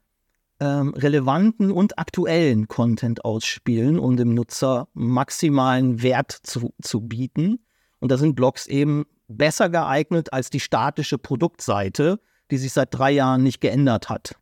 ähm, 0.59 0.93
relevanten 0.93 1.71
und 1.71 1.97
aktuellen 1.97 2.67
Content 2.67 3.23
ausspielen, 3.25 3.97
um 3.97 4.17
dem 4.17 4.33
Nutzer 4.33 4.87
maximalen 4.93 6.01
Wert 6.01 6.31
zu, 6.31 6.73
zu 6.81 7.01
bieten. 7.01 7.59
Und 7.99 8.11
da 8.11 8.17
sind 8.17 8.35
Blogs 8.35 8.67
eben 8.67 9.05
besser 9.27 9.69
geeignet 9.69 10.33
als 10.33 10.49
die 10.49 10.59
statische 10.59 11.17
Produktseite, 11.17 12.19
die 12.51 12.57
sich 12.57 12.73
seit 12.73 12.93
drei 12.93 13.11
Jahren 13.11 13.43
nicht 13.43 13.61
geändert 13.61 14.09
hat. 14.09 14.35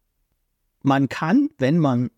Man 0.82 1.10
kann, 1.10 1.50
wenn 1.58 1.78
man 1.78 2.10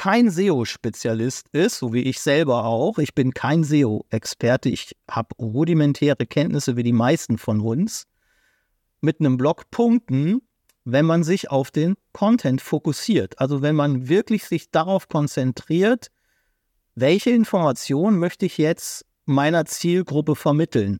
kein 0.00 0.30
SEO-Spezialist 0.30 1.50
ist, 1.52 1.76
so 1.76 1.92
wie 1.92 2.00
ich 2.00 2.22
selber 2.22 2.64
auch, 2.64 2.96
ich 2.96 3.14
bin 3.14 3.34
kein 3.34 3.64
SEO-Experte, 3.64 4.70
ich 4.70 4.96
habe 5.10 5.34
rudimentäre 5.38 6.24
Kenntnisse 6.24 6.74
wie 6.78 6.82
die 6.82 6.94
meisten 6.94 7.36
von 7.36 7.60
uns, 7.60 8.06
mit 9.02 9.20
einem 9.20 9.36
Blog 9.36 9.70
punkten, 9.70 10.40
wenn 10.86 11.04
man 11.04 11.22
sich 11.22 11.50
auf 11.50 11.70
den 11.70 11.96
Content 12.14 12.62
fokussiert. 12.62 13.38
Also 13.40 13.60
wenn 13.60 13.76
man 13.76 14.08
wirklich 14.08 14.44
sich 14.46 14.70
darauf 14.70 15.06
konzentriert, 15.10 16.10
welche 16.94 17.28
Informationen 17.28 18.18
möchte 18.18 18.46
ich 18.46 18.56
jetzt 18.56 19.04
meiner 19.26 19.66
Zielgruppe 19.66 20.34
vermitteln. 20.34 20.96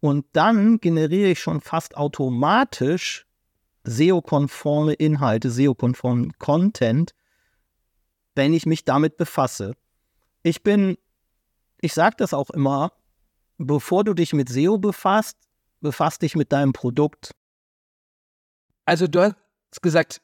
Und 0.00 0.24
dann 0.32 0.80
generiere 0.80 1.32
ich 1.32 1.40
schon 1.40 1.60
fast 1.60 1.94
automatisch 1.94 3.26
SEO-konforme 3.84 4.94
Inhalte, 4.94 5.50
SEO-konformen 5.50 6.32
Content, 6.38 7.12
wenn 8.34 8.54
ich 8.54 8.66
mich 8.66 8.84
damit 8.84 9.16
befasse. 9.16 9.74
Ich 10.42 10.62
bin, 10.62 10.96
ich 11.80 11.92
sage 11.92 12.16
das 12.18 12.34
auch 12.34 12.50
immer, 12.50 12.92
bevor 13.58 14.04
du 14.04 14.14
dich 14.14 14.32
mit 14.32 14.48
SEO 14.48 14.78
befasst, 14.78 15.36
befass 15.80 16.18
dich 16.18 16.36
mit 16.36 16.52
deinem 16.52 16.72
Produkt. 16.72 17.32
Also 18.84 19.06
du 19.06 19.20
hast 19.22 19.82
gesagt, 19.82 20.22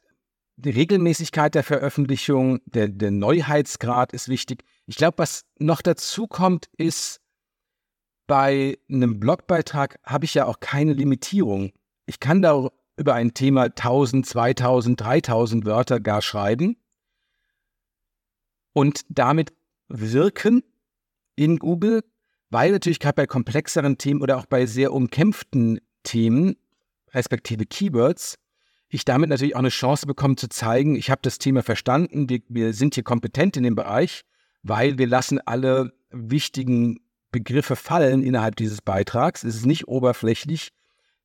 die 0.57 0.71
Regelmäßigkeit 0.71 1.55
der 1.55 1.65
Veröffentlichung, 1.65 2.61
der, 2.65 2.89
der 2.89 3.11
Neuheitsgrad 3.11 4.13
ist 4.13 4.29
wichtig. 4.29 4.65
Ich 4.87 4.97
glaube, 4.97 5.19
was 5.19 5.45
noch 5.59 5.83
dazu 5.83 6.27
kommt, 6.27 6.67
ist, 6.77 7.21
bei 8.27 8.79
einem 8.91 9.21
Blogbeitrag 9.21 10.01
habe 10.03 10.25
ich 10.25 10.35
ja 10.35 10.47
auch 10.47 10.59
keine 10.59 10.95
Limitierung. 10.95 11.73
Ich 12.07 12.19
kann 12.19 12.43
da 12.43 12.71
über 12.97 13.15
ein 13.15 13.35
Thema 13.35 13.65
1000, 13.65 14.27
2000, 14.27 15.01
3000 15.01 15.65
Wörter 15.65 16.01
gar 16.01 16.23
schreiben 16.23 16.77
und 18.77 19.07
damit 19.09 19.55
wirken 19.89 20.63
in 21.35 21.59
Google, 21.59 22.05
weil 22.51 22.73
natürlich 22.73 23.01
gerade 23.01 23.15
bei 23.15 23.27
komplexeren 23.27 23.97
Themen 23.97 24.21
oder 24.21 24.37
auch 24.37 24.45
bei 24.45 24.67
sehr 24.67 24.93
umkämpften 24.93 25.81
Themen, 26.03 26.57
respektive 27.15 27.65
Keywords, 27.65 28.35
ich 28.91 29.07
damit 29.07 29.31
natürlich 29.31 29.55
auch 29.55 29.61
eine 29.61 29.71
Chance 29.71 30.07
bekomme 30.07 30.37
zu 30.37 30.51
zeigen, 30.51 30.95
ich 30.95 31.09
habe 31.09 31.23
das 31.23 31.39
Thema 31.39 31.63
verstanden, 31.63 32.29
wir, 32.49 32.75
sind 32.75 32.97
hier 32.97 33.03
kompetent 33.03 33.57
in 33.57 33.63
dem 33.63 33.77
Bereich, 33.77 34.27
weil 34.63 34.99
wir 34.99 35.07
lassen 35.07 35.41
alle 35.41 35.95
wichtigen 36.11 37.01
Begriffe 37.33 37.77
fallen 37.77 38.23
innerhalb 38.23 38.57
dieses 38.57 38.83
Beitrags. 38.83 39.43
Es 39.43 39.57
ist 39.57 39.65
nicht 39.65 39.89
oberflächlich. 39.89 40.75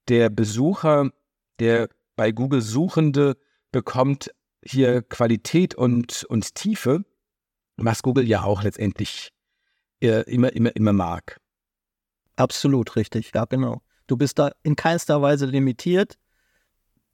Der 0.07 0.29
Besucher 0.29 1.11
der 1.59 1.89
bei 2.15 2.31
Google 2.31 2.61
Suchende 2.61 3.35
bekommt 3.73 4.31
hier 4.63 5.01
Qualität 5.01 5.75
und, 5.75 6.23
und 6.29 6.55
Tiefe, 6.55 7.03
was 7.85 8.01
Google 8.03 8.27
ja 8.27 8.43
auch 8.43 8.63
letztendlich 8.63 9.29
äh, 10.01 10.23
immer, 10.31 10.53
immer, 10.53 10.75
immer 10.75 10.93
mag. 10.93 11.37
Absolut 12.35 12.95
richtig, 12.95 13.31
ja 13.33 13.45
genau. 13.45 13.81
Du 14.07 14.17
bist 14.17 14.39
da 14.39 14.51
in 14.63 14.75
keinster 14.75 15.21
Weise 15.21 15.45
limitiert, 15.45 16.17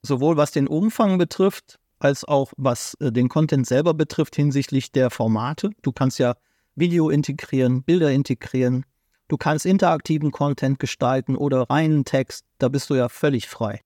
sowohl 0.02 0.36
was 0.36 0.52
den 0.52 0.66
Umfang 0.66 1.18
betrifft, 1.18 1.78
als 1.98 2.24
auch 2.24 2.52
was 2.56 2.94
äh, 3.00 3.12
den 3.12 3.28
Content 3.28 3.66
selber 3.66 3.94
betrifft 3.94 4.36
hinsichtlich 4.36 4.92
der 4.92 5.10
Formate. 5.10 5.70
Du 5.82 5.92
kannst 5.92 6.18
ja 6.18 6.34
Video 6.74 7.10
integrieren, 7.10 7.82
Bilder 7.82 8.10
integrieren, 8.10 8.86
du 9.28 9.36
kannst 9.36 9.66
interaktiven 9.66 10.30
Content 10.30 10.78
gestalten 10.78 11.36
oder 11.36 11.62
reinen 11.68 12.04
Text, 12.04 12.44
da 12.58 12.68
bist 12.68 12.88
du 12.90 12.94
ja 12.94 13.08
völlig 13.08 13.48
frei. 13.48 13.80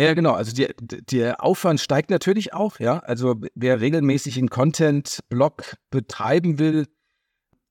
Ja, 0.00 0.14
genau. 0.14 0.32
Also 0.32 0.54
die, 0.54 0.66
der 0.80 1.44
Aufwand 1.44 1.78
steigt 1.78 2.08
natürlich 2.08 2.54
auch, 2.54 2.80
ja. 2.80 3.00
Also 3.00 3.38
wer 3.54 3.82
regelmäßig 3.82 4.38
einen 4.38 4.48
Content-Blog 4.48 5.76
betreiben 5.90 6.58
will, 6.58 6.86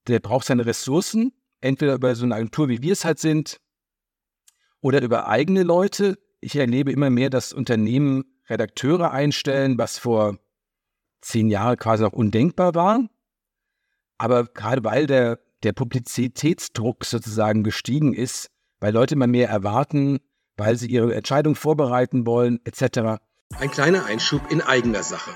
der 0.08 0.20
braucht 0.20 0.46
seine 0.46 0.68
Ressourcen, 0.68 1.34
entweder 1.60 1.96
über 1.96 2.14
so 2.14 2.26
eine 2.26 2.36
Agentur, 2.36 2.70
wie 2.70 2.84
wir 2.84 2.94
es 2.94 3.04
halt 3.04 3.18
sind, 3.18 3.60
oder 4.80 5.02
über 5.02 5.28
eigene 5.28 5.64
Leute. 5.64 6.20
Ich 6.40 6.56
erlebe 6.56 6.92
immer 6.92 7.10
mehr, 7.10 7.32
dass 7.32 7.52
Unternehmen 7.52 8.26
Redakteure 8.48 9.10
einstellen, 9.10 9.80
was 9.80 9.98
vor 9.98 10.38
zehn 11.22 11.50
Jahren 11.50 11.78
quasi 11.78 12.04
noch 12.04 12.14
undenkbar 12.14 12.76
war. 12.76 13.10
Aber 14.20 14.44
gerade 14.46 14.84
weil 14.84 15.08
der, 15.08 15.40
der 15.64 15.74
Publizitätsdruck 15.74 17.06
sozusagen 17.06 17.64
gestiegen 17.64 18.14
ist, 18.14 18.52
weil 18.80 18.94
Leute 18.94 19.16
immer 19.16 19.28
mehr 19.28 19.50
erwarten, 19.50 20.20
weil 20.60 20.78
sie 20.78 20.88
ihre 20.88 21.16
Entscheidung 21.16 21.56
vorbereiten 21.56 22.28
wollen, 22.28 22.60
etc. 22.66 23.22
Ein 23.58 23.72
kleiner 23.72 24.06
Einschub 24.06 24.52
in 24.52 24.62
eigener 24.62 25.04
Sache. 25.04 25.32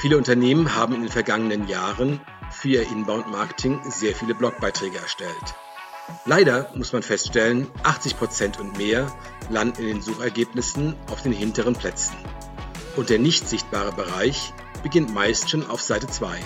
Viele 0.00 0.18
Unternehmen 0.18 0.74
haben 0.76 0.94
in 0.94 1.02
den 1.02 1.10
vergangenen 1.10 1.68
Jahren 1.68 2.20
für 2.50 2.68
ihr 2.68 2.82
Inbound-Marketing 2.82 3.80
sehr 3.88 4.14
viele 4.14 4.34
Blogbeiträge 4.34 4.98
erstellt. 4.98 5.54
Leider 6.26 6.70
muss 6.74 6.92
man 6.92 7.02
feststellen, 7.02 7.68
80% 7.84 8.58
und 8.58 8.76
mehr 8.76 9.06
landen 9.48 9.82
in 9.82 9.86
den 9.86 10.02
Suchergebnissen 10.02 10.94
auf 11.10 11.22
den 11.22 11.32
hinteren 11.32 11.74
Plätzen. 11.74 12.16
Und 12.96 13.10
der 13.10 13.18
nicht 13.18 13.48
sichtbare 13.48 13.92
Bereich 13.92 14.52
beginnt 14.82 15.14
meist 15.14 15.50
schon 15.50 15.68
auf 15.68 15.80
Seite 15.80 16.08
2. 16.08 16.38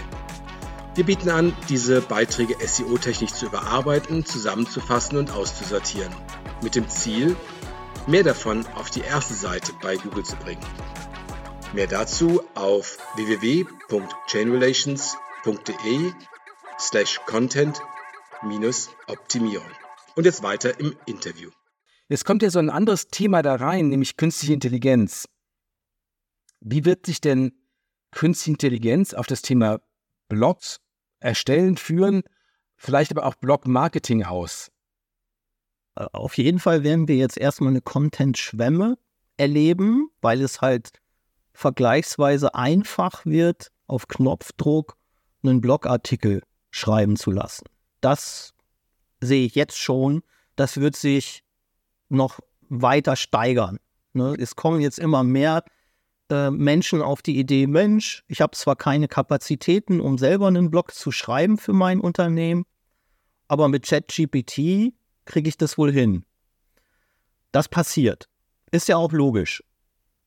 Wir 0.95 1.05
bieten 1.05 1.31
an, 1.31 1.57
diese 1.69 2.01
Beiträge 2.01 2.55
SEO-technisch 2.65 3.33
zu 3.33 3.47
überarbeiten, 3.47 4.25
zusammenzufassen 4.25 5.19
und 5.19 5.33
auszusortieren. 5.33 6.15
Mit 6.63 6.77
dem 6.77 6.89
Ziel, 6.89 7.35
mehr 8.07 8.23
davon 8.23 8.67
auf 8.75 8.91
die 8.91 9.01
erste 9.01 9.35
Seite 9.35 9.73
bei 9.81 9.97
Google 9.97 10.25
zu 10.25 10.37
bringen. 10.37 10.65
Mehr 11.73 11.87
dazu 11.87 12.43
auf 12.55 12.99
www.chainrelations.de 13.17 16.13
slash 16.79 17.21
content 17.27 17.81
minus 18.43 18.91
Optimierung. 19.07 19.71
Und 20.15 20.25
jetzt 20.25 20.43
weiter 20.43 20.79
im 20.79 20.97
Interview. 21.07 21.51
Jetzt 22.09 22.25
kommt 22.25 22.43
ja 22.43 22.51
so 22.51 22.59
ein 22.59 22.71
anderes 22.71 23.09
Thema 23.09 23.43
da 23.43 23.55
rein, 23.55 23.89
nämlich 23.89 24.17
künstliche 24.17 24.53
Intelligenz. 24.53 25.29
Wie 26.61 26.85
wird 26.85 27.07
sich 27.07 27.21
denn 27.21 27.53
künstliche 28.11 28.53
Intelligenz 28.53 29.15
auf 29.15 29.27
das 29.27 29.43
Thema 29.43 29.81
Blogs 30.29 30.81
erstellen, 31.21 31.77
führen, 31.77 32.23
vielleicht 32.77 33.11
aber 33.11 33.27
auch 33.27 33.35
Blog-Marketing 33.35 34.25
aus? 34.25 34.71
Auf 35.95 36.37
jeden 36.39 36.59
Fall 36.59 36.83
werden 36.83 37.09
wir 37.09 37.17
jetzt 37.17 37.39
erstmal 37.39 37.71
eine 37.71 37.81
Content-Schwemme 37.81 38.99
erleben, 39.37 40.11
weil 40.21 40.41
es 40.41 40.61
halt 40.61 41.01
vergleichsweise 41.53 42.55
einfach 42.55 43.25
wird, 43.25 43.71
auf 43.87 44.09
Knopfdruck 44.09 44.97
einen 45.43 45.61
Blogartikel 45.61 46.43
schreiben 46.71 47.17
zu 47.17 47.31
lassen. 47.31 47.67
Das 48.01 48.55
sehe 49.21 49.47
ich 49.47 49.55
jetzt 49.55 49.79
schon. 49.79 50.23
Das 50.57 50.79
wird 50.79 50.97
sich 50.97 51.45
noch 52.09 52.41
weiter 52.69 53.17
steigern. 53.17 53.79
Ne? 54.15 54.37
Es 54.39 54.57
kommen 54.57 54.81
jetzt 54.81 54.99
immer 54.99 55.23
mehr 55.23 55.65
äh, 56.31 56.51
Menschen 56.51 57.03
auf 57.03 57.23
die 57.23 57.39
Idee, 57.39 57.67
Mensch, 57.67 58.25
ich 58.29 58.41
habe 58.41 58.57
zwar 58.57 58.77
keine 58.77 59.09
Kapazitäten, 59.09 60.01
um 60.01 60.17
selber 60.17 60.49
einen 60.49 60.71
Blog 60.71 60.95
zu 60.95 61.13
schreiben 61.13 61.59
für 61.59 61.73
mein 61.75 62.01
Unternehmen, 62.01 62.65
aber 63.47 63.69
mit 63.69 63.87
ChatGPT 63.87 64.95
kriege 65.25 65.49
ich 65.49 65.57
das 65.57 65.79
wohl 65.79 65.93
hin. 65.93 66.25
Das 67.53 67.69
passiert. 67.69 68.29
Ist 68.71 68.89
ja 68.89 68.97
auch 68.97 69.13
logisch. 69.13 69.63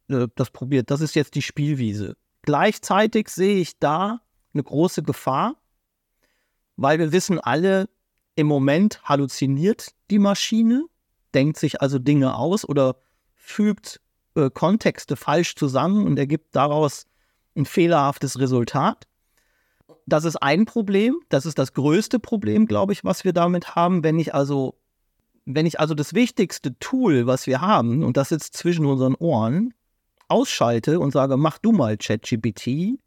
Äh, 0.09 0.27
das 0.35 0.51
probiert, 0.51 0.91
das 0.91 1.01
ist 1.01 1.15
jetzt 1.15 1.35
die 1.35 1.41
Spielwiese. 1.41 2.15
Gleichzeitig 2.43 3.29
sehe 3.29 3.57
ich 3.57 3.77
da 3.79 4.21
eine 4.53 4.63
große 4.63 5.03
Gefahr, 5.03 5.55
weil 6.77 6.99
wir 6.99 7.11
wissen 7.11 7.39
alle, 7.39 7.89
im 8.35 8.47
Moment 8.47 9.01
halluziniert 9.03 9.93
die 10.11 10.19
Maschine, 10.19 10.85
denkt 11.33 11.57
sich 11.57 11.81
also 11.81 11.99
Dinge 11.99 12.35
aus 12.35 12.63
oder 12.63 12.97
fügt 13.35 13.99
äh, 14.35 14.49
Kontexte 14.51 15.15
falsch 15.15 15.55
zusammen 15.55 16.05
und 16.05 16.19
ergibt 16.19 16.55
daraus 16.55 17.07
ein 17.55 17.65
fehlerhaftes 17.65 18.39
Resultat. 18.39 19.07
Das 20.05 20.23
ist 20.23 20.37
ein 20.37 20.65
Problem, 20.65 21.19
das 21.29 21.45
ist 21.45 21.57
das 21.57 21.73
größte 21.73 22.19
Problem, 22.19 22.65
glaube 22.67 22.93
ich, 22.93 23.03
was 23.03 23.25
wir 23.25 23.33
damit 23.33 23.75
haben. 23.75 24.03
Wenn 24.03 24.19
ich 24.19 24.33
also, 24.33 24.75
wenn 25.47 25.65
ich 25.65 25.79
also 25.79 25.95
das 25.95 26.13
wichtigste 26.13 26.77
Tool, 26.79 27.25
was 27.25 27.47
wir 27.47 27.61
haben, 27.61 28.03
und 28.03 28.17
das 28.17 28.29
sitzt 28.29 28.55
zwischen 28.55 28.85
unseren 28.85 29.15
Ohren, 29.15 29.73
ausschalte 30.27 30.99
und 30.99 31.11
sage, 31.11 31.37
mach 31.37 31.57
du 31.57 31.71
mal 31.71 31.97
ChatGPT, 31.97 32.99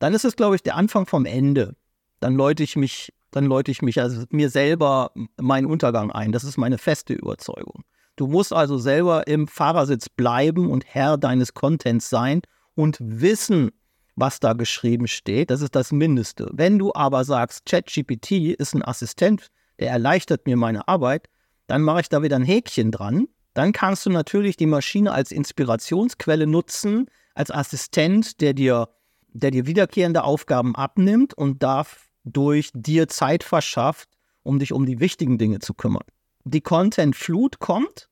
dann 0.00 0.14
ist 0.14 0.24
es, 0.24 0.34
glaube 0.34 0.56
ich, 0.56 0.64
der 0.64 0.74
Anfang 0.74 1.06
vom 1.06 1.24
Ende. 1.24 1.76
Dann 2.18 2.34
läute 2.34 2.64
ich 2.64 2.74
mich, 2.74 3.12
dann 3.30 3.44
läute 3.44 3.70
ich 3.70 3.82
mich 3.82 4.00
also 4.00 4.24
mir 4.30 4.50
selber 4.50 5.12
meinen 5.40 5.66
Untergang 5.66 6.10
ein. 6.10 6.32
Das 6.32 6.42
ist 6.42 6.58
meine 6.58 6.76
feste 6.76 7.14
Überzeugung. 7.14 7.84
Du 8.16 8.26
musst 8.26 8.52
also 8.52 8.76
selber 8.76 9.28
im 9.28 9.46
Fahrersitz 9.46 10.08
bleiben 10.08 10.68
und 10.68 10.84
Herr 10.84 11.16
deines 11.18 11.54
Contents 11.54 12.10
sein 12.10 12.42
und 12.74 12.98
wissen, 13.00 13.70
was 14.16 14.40
da 14.40 14.54
geschrieben 14.54 15.06
steht. 15.06 15.50
Das 15.50 15.60
ist 15.60 15.76
das 15.76 15.92
Mindeste. 15.92 16.50
Wenn 16.52 16.80
du 16.80 16.92
aber 16.94 17.24
sagst, 17.24 17.64
ChatGPT 17.66 18.56
ist 18.58 18.74
ein 18.74 18.84
Assistent, 18.84 19.50
der 19.78 19.90
erleichtert 19.90 20.46
mir 20.46 20.56
meine 20.56 20.88
Arbeit, 20.88 21.28
dann 21.66 21.82
mache 21.82 22.00
ich 22.02 22.08
da 22.08 22.22
wieder 22.22 22.36
ein 22.36 22.44
Häkchen 22.44 22.90
dran. 22.90 23.28
Dann 23.54 23.72
kannst 23.72 24.04
du 24.06 24.10
natürlich 24.10 24.56
die 24.56 24.66
Maschine 24.66 25.12
als 25.12 25.30
Inspirationsquelle 25.30 26.46
nutzen, 26.46 27.06
als 27.34 27.50
Assistent, 27.50 28.40
der 28.40 28.52
dir, 28.52 28.88
der 29.28 29.50
dir 29.50 29.66
wiederkehrende 29.66 30.24
Aufgaben 30.24 30.74
abnimmt 30.74 31.34
und 31.34 31.62
dadurch 31.62 32.70
dir 32.74 33.08
Zeit 33.08 33.44
verschafft, 33.44 34.08
um 34.42 34.58
dich 34.58 34.72
um 34.72 34.86
die 34.86 35.00
wichtigen 35.00 35.38
Dinge 35.38 35.60
zu 35.60 35.74
kümmern 35.74 36.04
die 36.44 36.60
Content-Flut 36.60 37.58
kommt, 37.58 38.08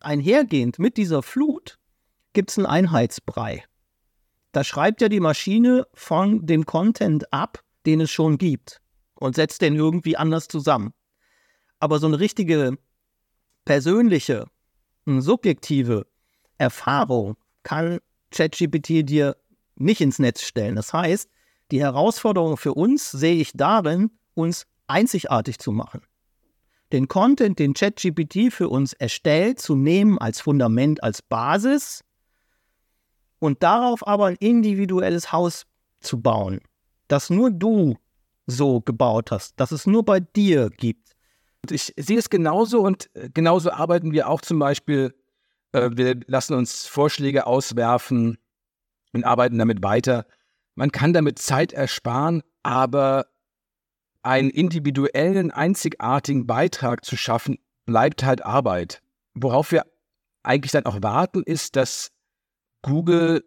einhergehend 0.00 0.78
mit 0.78 0.96
dieser 0.96 1.22
Flut 1.22 1.78
gibt 2.34 2.50
es 2.50 2.58
einen 2.58 2.66
Einheitsbrei. 2.66 3.64
Da 4.52 4.62
schreibt 4.62 5.00
ja 5.00 5.08
die 5.08 5.20
Maschine 5.20 5.86
von 5.94 6.46
dem 6.46 6.66
Content 6.66 7.32
ab, 7.32 7.62
den 7.86 8.00
es 8.00 8.10
schon 8.10 8.38
gibt 8.38 8.80
und 9.14 9.36
setzt 9.36 9.62
den 9.62 9.74
irgendwie 9.74 10.16
anders 10.16 10.48
zusammen. 10.48 10.92
Aber 11.78 11.98
so 11.98 12.06
eine 12.06 12.18
richtige 12.18 12.78
persönliche, 13.64 14.46
subjektive 15.06 16.06
Erfahrung 16.58 17.36
kann 17.62 18.00
ChatGPT 18.30 19.08
dir 19.08 19.36
nicht 19.76 20.00
ins 20.00 20.18
Netz 20.18 20.42
stellen. 20.42 20.76
Das 20.76 20.92
heißt, 20.92 21.28
die 21.70 21.80
Herausforderung 21.80 22.56
für 22.56 22.74
uns 22.74 23.10
sehe 23.10 23.36
ich 23.36 23.52
darin, 23.54 24.10
uns 24.34 24.66
einzigartig 24.86 25.58
zu 25.58 25.72
machen 25.72 26.02
den 26.92 27.08
Content, 27.08 27.58
den 27.58 27.74
ChatGPT 27.74 28.52
für 28.52 28.68
uns 28.68 28.92
erstellt, 28.92 29.60
zu 29.60 29.74
nehmen 29.74 30.18
als 30.18 30.40
Fundament, 30.40 31.02
als 31.02 31.22
Basis 31.22 32.04
und 33.38 33.62
darauf 33.62 34.06
aber 34.06 34.26
ein 34.26 34.36
individuelles 34.36 35.32
Haus 35.32 35.66
zu 36.00 36.20
bauen, 36.20 36.60
das 37.08 37.30
nur 37.30 37.50
du 37.50 37.96
so 38.46 38.80
gebaut 38.80 39.32
hast, 39.32 39.58
dass 39.58 39.72
es 39.72 39.86
nur 39.86 40.04
bei 40.04 40.20
dir 40.20 40.70
gibt. 40.70 41.15
Ich 41.70 41.92
sehe 41.96 42.18
es 42.18 42.30
genauso 42.30 42.80
und 42.80 43.10
äh, 43.14 43.30
genauso 43.32 43.70
arbeiten 43.70 44.12
wir 44.12 44.28
auch 44.28 44.40
zum 44.40 44.58
Beispiel. 44.58 45.14
Äh, 45.72 45.90
wir 45.92 46.20
lassen 46.26 46.54
uns 46.54 46.86
Vorschläge 46.86 47.46
auswerfen 47.46 48.38
und 49.12 49.24
arbeiten 49.24 49.58
damit 49.58 49.82
weiter. 49.82 50.26
Man 50.74 50.92
kann 50.92 51.12
damit 51.12 51.38
Zeit 51.38 51.72
ersparen, 51.72 52.42
aber 52.62 53.26
einen 54.22 54.50
individuellen, 54.50 55.50
einzigartigen 55.50 56.46
Beitrag 56.46 57.04
zu 57.04 57.16
schaffen, 57.16 57.58
bleibt 57.86 58.24
halt 58.24 58.44
Arbeit. 58.44 59.02
Worauf 59.34 59.72
wir 59.72 59.84
eigentlich 60.42 60.72
dann 60.72 60.86
auch 60.86 61.02
warten, 61.02 61.42
ist, 61.44 61.76
dass 61.76 62.10
Google 62.82 63.44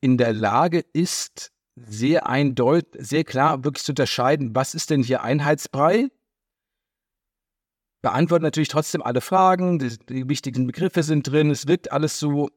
in 0.00 0.18
der 0.18 0.32
Lage 0.32 0.84
ist, 0.92 1.52
sehr 1.74 2.28
eindeutig, 2.28 2.90
sehr 2.98 3.24
klar 3.24 3.64
wirklich 3.64 3.84
zu 3.84 3.92
unterscheiden, 3.92 4.54
was 4.54 4.74
ist 4.74 4.90
denn 4.90 5.02
hier 5.02 5.22
Einheitsbrei? 5.22 6.08
Beantwortet 8.02 8.42
natürlich 8.42 8.68
trotzdem 8.68 9.02
alle 9.02 9.20
Fragen, 9.20 9.78
die, 9.78 9.96
die 10.08 10.28
wichtigen 10.28 10.66
Begriffe 10.66 11.02
sind 11.02 11.28
drin, 11.28 11.50
es 11.50 11.66
wirkt 11.66 11.92
alles 11.92 12.18
so, 12.18 12.50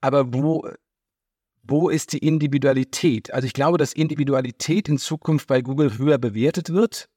aber 0.00 0.34
wo 0.34 0.68
wo 1.62 1.88
ist 1.88 2.12
die 2.12 2.18
Individualität? 2.18 3.32
Also 3.32 3.46
ich 3.46 3.52
glaube, 3.52 3.78
dass 3.78 3.92
Individualität 3.92 4.88
in 4.88 4.98
Zukunft 4.98 5.46
bei 5.46 5.62
Google 5.62 5.96
höher 5.96 6.18
bewertet 6.18 6.72
wird. 6.72 7.08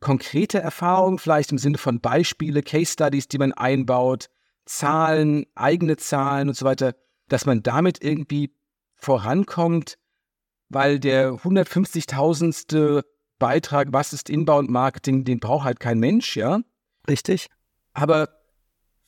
Konkrete 0.00 0.60
Erfahrungen, 0.60 1.18
vielleicht 1.18 1.50
im 1.50 1.58
Sinne 1.58 1.78
von 1.78 2.00
Beispiele, 2.00 2.62
Case 2.62 2.92
Studies, 2.92 3.26
die 3.26 3.38
man 3.38 3.52
einbaut, 3.52 4.30
Zahlen, 4.64 5.46
eigene 5.56 5.96
Zahlen 5.96 6.48
und 6.48 6.54
so 6.54 6.64
weiter, 6.64 6.94
dass 7.28 7.46
man 7.46 7.64
damit 7.64 8.04
irgendwie 8.04 8.54
vorankommt, 8.94 9.98
weil 10.68 11.00
der 11.00 11.32
150.000. 11.32 13.02
Beitrag, 13.38 13.88
was 13.92 14.12
ist 14.12 14.30
Inbound 14.30 14.70
Marketing, 14.70 15.24
den 15.24 15.40
braucht 15.40 15.64
halt 15.64 15.80
kein 15.80 15.98
Mensch, 15.98 16.36
ja? 16.36 16.60
Richtig. 17.08 17.48
Aber 17.92 18.28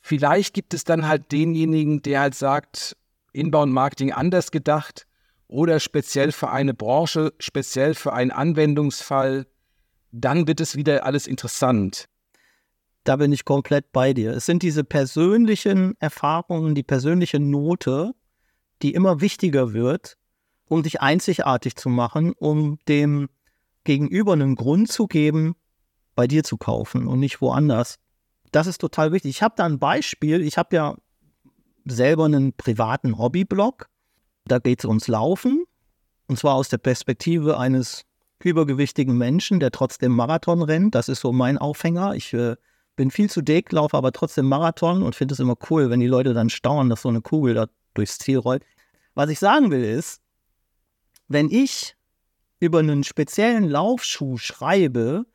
vielleicht 0.01 0.53
gibt 0.53 0.73
es 0.73 0.83
dann 0.83 1.07
halt 1.07 1.31
denjenigen, 1.31 2.01
der 2.01 2.21
halt 2.21 2.35
sagt, 2.35 2.95
Inbound-Marketing 3.33 4.11
anders 4.11 4.51
gedacht 4.51 5.07
oder 5.47 5.79
speziell 5.79 6.31
für 6.31 6.49
eine 6.49 6.73
Branche, 6.73 7.33
speziell 7.39 7.93
für 7.93 8.13
einen 8.13 8.31
Anwendungsfall, 8.31 9.47
dann 10.11 10.47
wird 10.47 10.59
es 10.59 10.75
wieder 10.75 11.05
alles 11.05 11.27
interessant. 11.27 12.05
Da 13.03 13.15
bin 13.15 13.31
ich 13.31 13.45
komplett 13.45 13.91
bei 13.91 14.13
dir. 14.13 14.31
Es 14.31 14.45
sind 14.45 14.63
diese 14.63 14.83
persönlichen 14.83 15.95
Erfahrungen, 15.99 16.75
die 16.75 16.83
persönliche 16.83 17.39
Note, 17.39 18.11
die 18.81 18.93
immer 18.93 19.21
wichtiger 19.21 19.73
wird, 19.73 20.17
um 20.67 20.83
dich 20.83 21.01
einzigartig 21.01 21.75
zu 21.75 21.89
machen, 21.89 22.33
um 22.33 22.77
dem 22.87 23.29
Gegenüber 23.83 24.33
einen 24.33 24.55
Grund 24.55 24.91
zu 24.91 25.07
geben, 25.07 25.55
bei 26.15 26.27
dir 26.27 26.43
zu 26.43 26.57
kaufen 26.57 27.07
und 27.07 27.19
nicht 27.19 27.41
woanders. 27.41 27.97
Das 28.51 28.67
ist 28.67 28.79
total 28.79 29.11
wichtig. 29.11 29.29
Ich 29.31 29.41
habe 29.41 29.55
da 29.57 29.65
ein 29.65 29.79
Beispiel. 29.79 30.41
Ich 30.41 30.57
habe 30.57 30.75
ja 30.75 30.95
selber 31.85 32.25
einen 32.25 32.53
privaten 32.53 33.17
Hobbyblog. 33.17 33.87
Da 34.45 34.59
geht 34.59 34.79
es 34.79 34.85
ums 34.85 35.07
Laufen. 35.07 35.63
Und 36.27 36.37
zwar 36.37 36.55
aus 36.55 36.69
der 36.69 36.77
Perspektive 36.77 37.57
eines 37.57 38.03
übergewichtigen 38.43 39.17
Menschen, 39.17 39.59
der 39.59 39.71
trotzdem 39.71 40.13
Marathon 40.13 40.61
rennt. 40.61 40.95
Das 40.95 41.09
ist 41.09 41.21
so 41.21 41.31
mein 41.31 41.57
Aufhänger. 41.57 42.15
Ich 42.15 42.33
äh, 42.33 42.55
bin 42.95 43.11
viel 43.11 43.29
zu 43.29 43.41
dick, 43.41 43.71
laufe 43.71 43.95
aber 43.97 44.11
trotzdem 44.11 44.47
Marathon 44.47 45.03
und 45.03 45.15
finde 45.15 45.33
es 45.33 45.39
immer 45.39 45.55
cool, 45.69 45.89
wenn 45.89 45.99
die 45.99 46.07
Leute 46.07 46.33
dann 46.33 46.49
staunen, 46.49 46.89
dass 46.89 47.03
so 47.03 47.09
eine 47.09 47.21
Kugel 47.21 47.53
da 47.53 47.67
durchs 47.93 48.17
Ziel 48.17 48.37
rollt. 48.37 48.63
Was 49.13 49.29
ich 49.29 49.39
sagen 49.39 49.71
will 49.71 49.83
ist, 49.83 50.21
wenn 51.27 51.49
ich 51.49 51.95
über 52.61 52.79
einen 52.79 53.03
speziellen 53.03 53.67
Laufschuh 53.67 54.37
schreibe, 54.37 55.25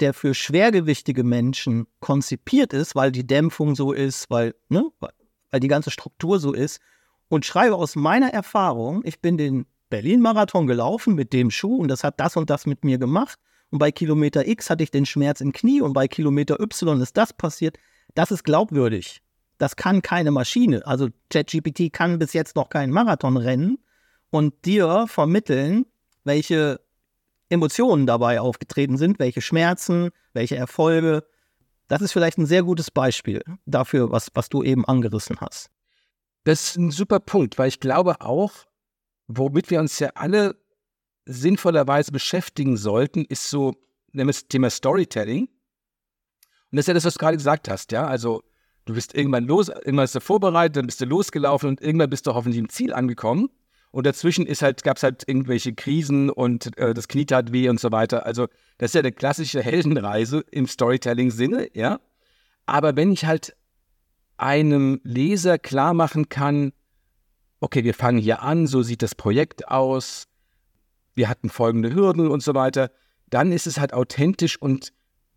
der 0.00 0.12
für 0.12 0.34
schwergewichtige 0.34 1.22
Menschen 1.22 1.86
konzipiert 2.00 2.72
ist, 2.72 2.96
weil 2.96 3.12
die 3.12 3.26
Dämpfung 3.26 3.76
so 3.76 3.92
ist, 3.92 4.28
weil, 4.28 4.54
ne, 4.68 4.84
weil 5.50 5.60
die 5.60 5.68
ganze 5.68 5.92
Struktur 5.92 6.38
so 6.40 6.52
ist, 6.52 6.80
und 7.28 7.46
schreibe 7.46 7.76
aus 7.76 7.96
meiner 7.96 8.34
Erfahrung, 8.34 9.02
ich 9.04 9.20
bin 9.20 9.38
den 9.38 9.66
Berlin-Marathon 9.88 10.66
gelaufen 10.66 11.14
mit 11.14 11.32
dem 11.32 11.50
Schuh 11.50 11.76
und 11.76 11.88
das 11.88 12.04
hat 12.04 12.18
das 12.18 12.36
und 12.36 12.50
das 12.50 12.66
mit 12.66 12.84
mir 12.84 12.98
gemacht. 12.98 13.38
Und 13.70 13.78
bei 13.78 13.90
Kilometer 13.90 14.46
X 14.46 14.68
hatte 14.68 14.82
ich 14.82 14.90
den 14.90 15.06
Schmerz 15.06 15.40
im 15.40 15.52
Knie 15.52 15.80
und 15.80 15.92
bei 15.92 16.08
Kilometer 16.08 16.60
Y 16.60 17.00
ist 17.00 17.16
das 17.16 17.32
passiert. 17.32 17.78
Das 18.14 18.30
ist 18.30 18.44
glaubwürdig. 18.44 19.22
Das 19.58 19.76
kann 19.76 20.02
keine 20.02 20.32
Maschine. 20.32 20.84
Also 20.86 21.08
ChatGPT 21.30 21.92
kann 21.92 22.18
bis 22.18 22.32
jetzt 22.32 22.56
noch 22.56 22.68
keinen 22.68 22.92
Marathon 22.92 23.36
rennen 23.36 23.78
und 24.30 24.52
dir 24.64 25.06
vermitteln, 25.08 25.86
welche 26.24 26.80
Emotionen 27.48 28.06
dabei 28.06 28.40
aufgetreten 28.40 28.96
sind, 28.96 29.18
welche 29.18 29.40
Schmerzen, 29.40 30.10
welche 30.32 30.56
Erfolge. 30.56 31.24
Das 31.88 32.02
ist 32.02 32.12
vielleicht 32.12 32.38
ein 32.38 32.46
sehr 32.46 32.62
gutes 32.62 32.90
Beispiel 32.90 33.42
dafür, 33.66 34.10
was, 34.10 34.30
was 34.34 34.48
du 34.48 34.62
eben 34.62 34.84
angerissen 34.84 35.40
hast. 35.40 35.70
Das 36.44 36.62
ist 36.62 36.76
ein 36.76 36.90
super 36.90 37.20
Punkt, 37.20 37.58
weil 37.58 37.68
ich 37.68 37.80
glaube 37.80 38.20
auch, 38.20 38.52
womit 39.28 39.70
wir 39.70 39.80
uns 39.80 39.98
ja 39.98 40.10
alle 40.14 40.56
sinnvollerweise 41.26 42.12
beschäftigen 42.12 42.76
sollten, 42.76 43.24
ist 43.24 43.48
so 43.48 43.74
das 44.12 44.46
Thema 44.48 44.70
Storytelling. 44.70 45.46
Und 45.46 46.76
das 46.76 46.84
ist 46.84 46.88
ja 46.88 46.94
das, 46.94 47.04
was 47.04 47.14
du 47.14 47.18
gerade 47.18 47.36
gesagt 47.36 47.68
hast, 47.68 47.92
ja. 47.92 48.06
Also 48.06 48.42
du 48.84 48.94
bist 48.94 49.14
irgendwann 49.14 49.44
los, 49.44 49.68
irgendwann 49.68 50.04
bist 50.04 50.14
du 50.14 50.20
vorbereitet, 50.20 50.76
dann 50.76 50.86
bist 50.86 51.00
du 51.00 51.06
losgelaufen 51.06 51.70
und 51.70 51.80
irgendwann 51.80 52.10
bist 52.10 52.26
du 52.26 52.34
hoffentlich 52.34 52.58
im 52.58 52.68
Ziel 52.68 52.92
angekommen. 52.92 53.48
Und 53.94 54.06
dazwischen 54.06 54.48
halt, 54.48 54.82
gab 54.82 54.96
es 54.96 55.04
halt 55.04 55.22
irgendwelche 55.28 55.72
Krisen 55.72 56.28
und 56.28 56.76
äh, 56.78 56.94
das 56.94 57.06
Knie 57.06 57.26
tat 57.26 57.52
weh 57.52 57.68
und 57.68 57.78
so 57.78 57.92
weiter. 57.92 58.26
Also, 58.26 58.48
das 58.76 58.90
ist 58.90 58.94
ja 58.94 59.02
eine 59.02 59.12
klassische 59.12 59.62
Heldenreise 59.62 60.44
im 60.50 60.66
Storytelling-Sinne, 60.66 61.68
ja. 61.74 62.00
Aber 62.66 62.96
wenn 62.96 63.12
ich 63.12 63.24
halt 63.24 63.54
einem 64.36 65.00
Leser 65.04 65.60
klar 65.60 65.94
machen 65.94 66.28
kann, 66.28 66.72
okay, 67.60 67.84
wir 67.84 67.94
fangen 67.94 68.18
hier 68.18 68.42
an, 68.42 68.66
so 68.66 68.82
sieht 68.82 69.00
das 69.00 69.14
Projekt 69.14 69.68
aus, 69.68 70.24
wir 71.14 71.28
hatten 71.28 71.48
folgende 71.48 71.94
Hürden 71.94 72.26
und 72.26 72.42
so 72.42 72.52
weiter, 72.52 72.90
dann 73.30 73.52
ist 73.52 73.68
es 73.68 73.78
halt 73.78 73.94
authentisch 73.94 74.60
und 74.60 74.92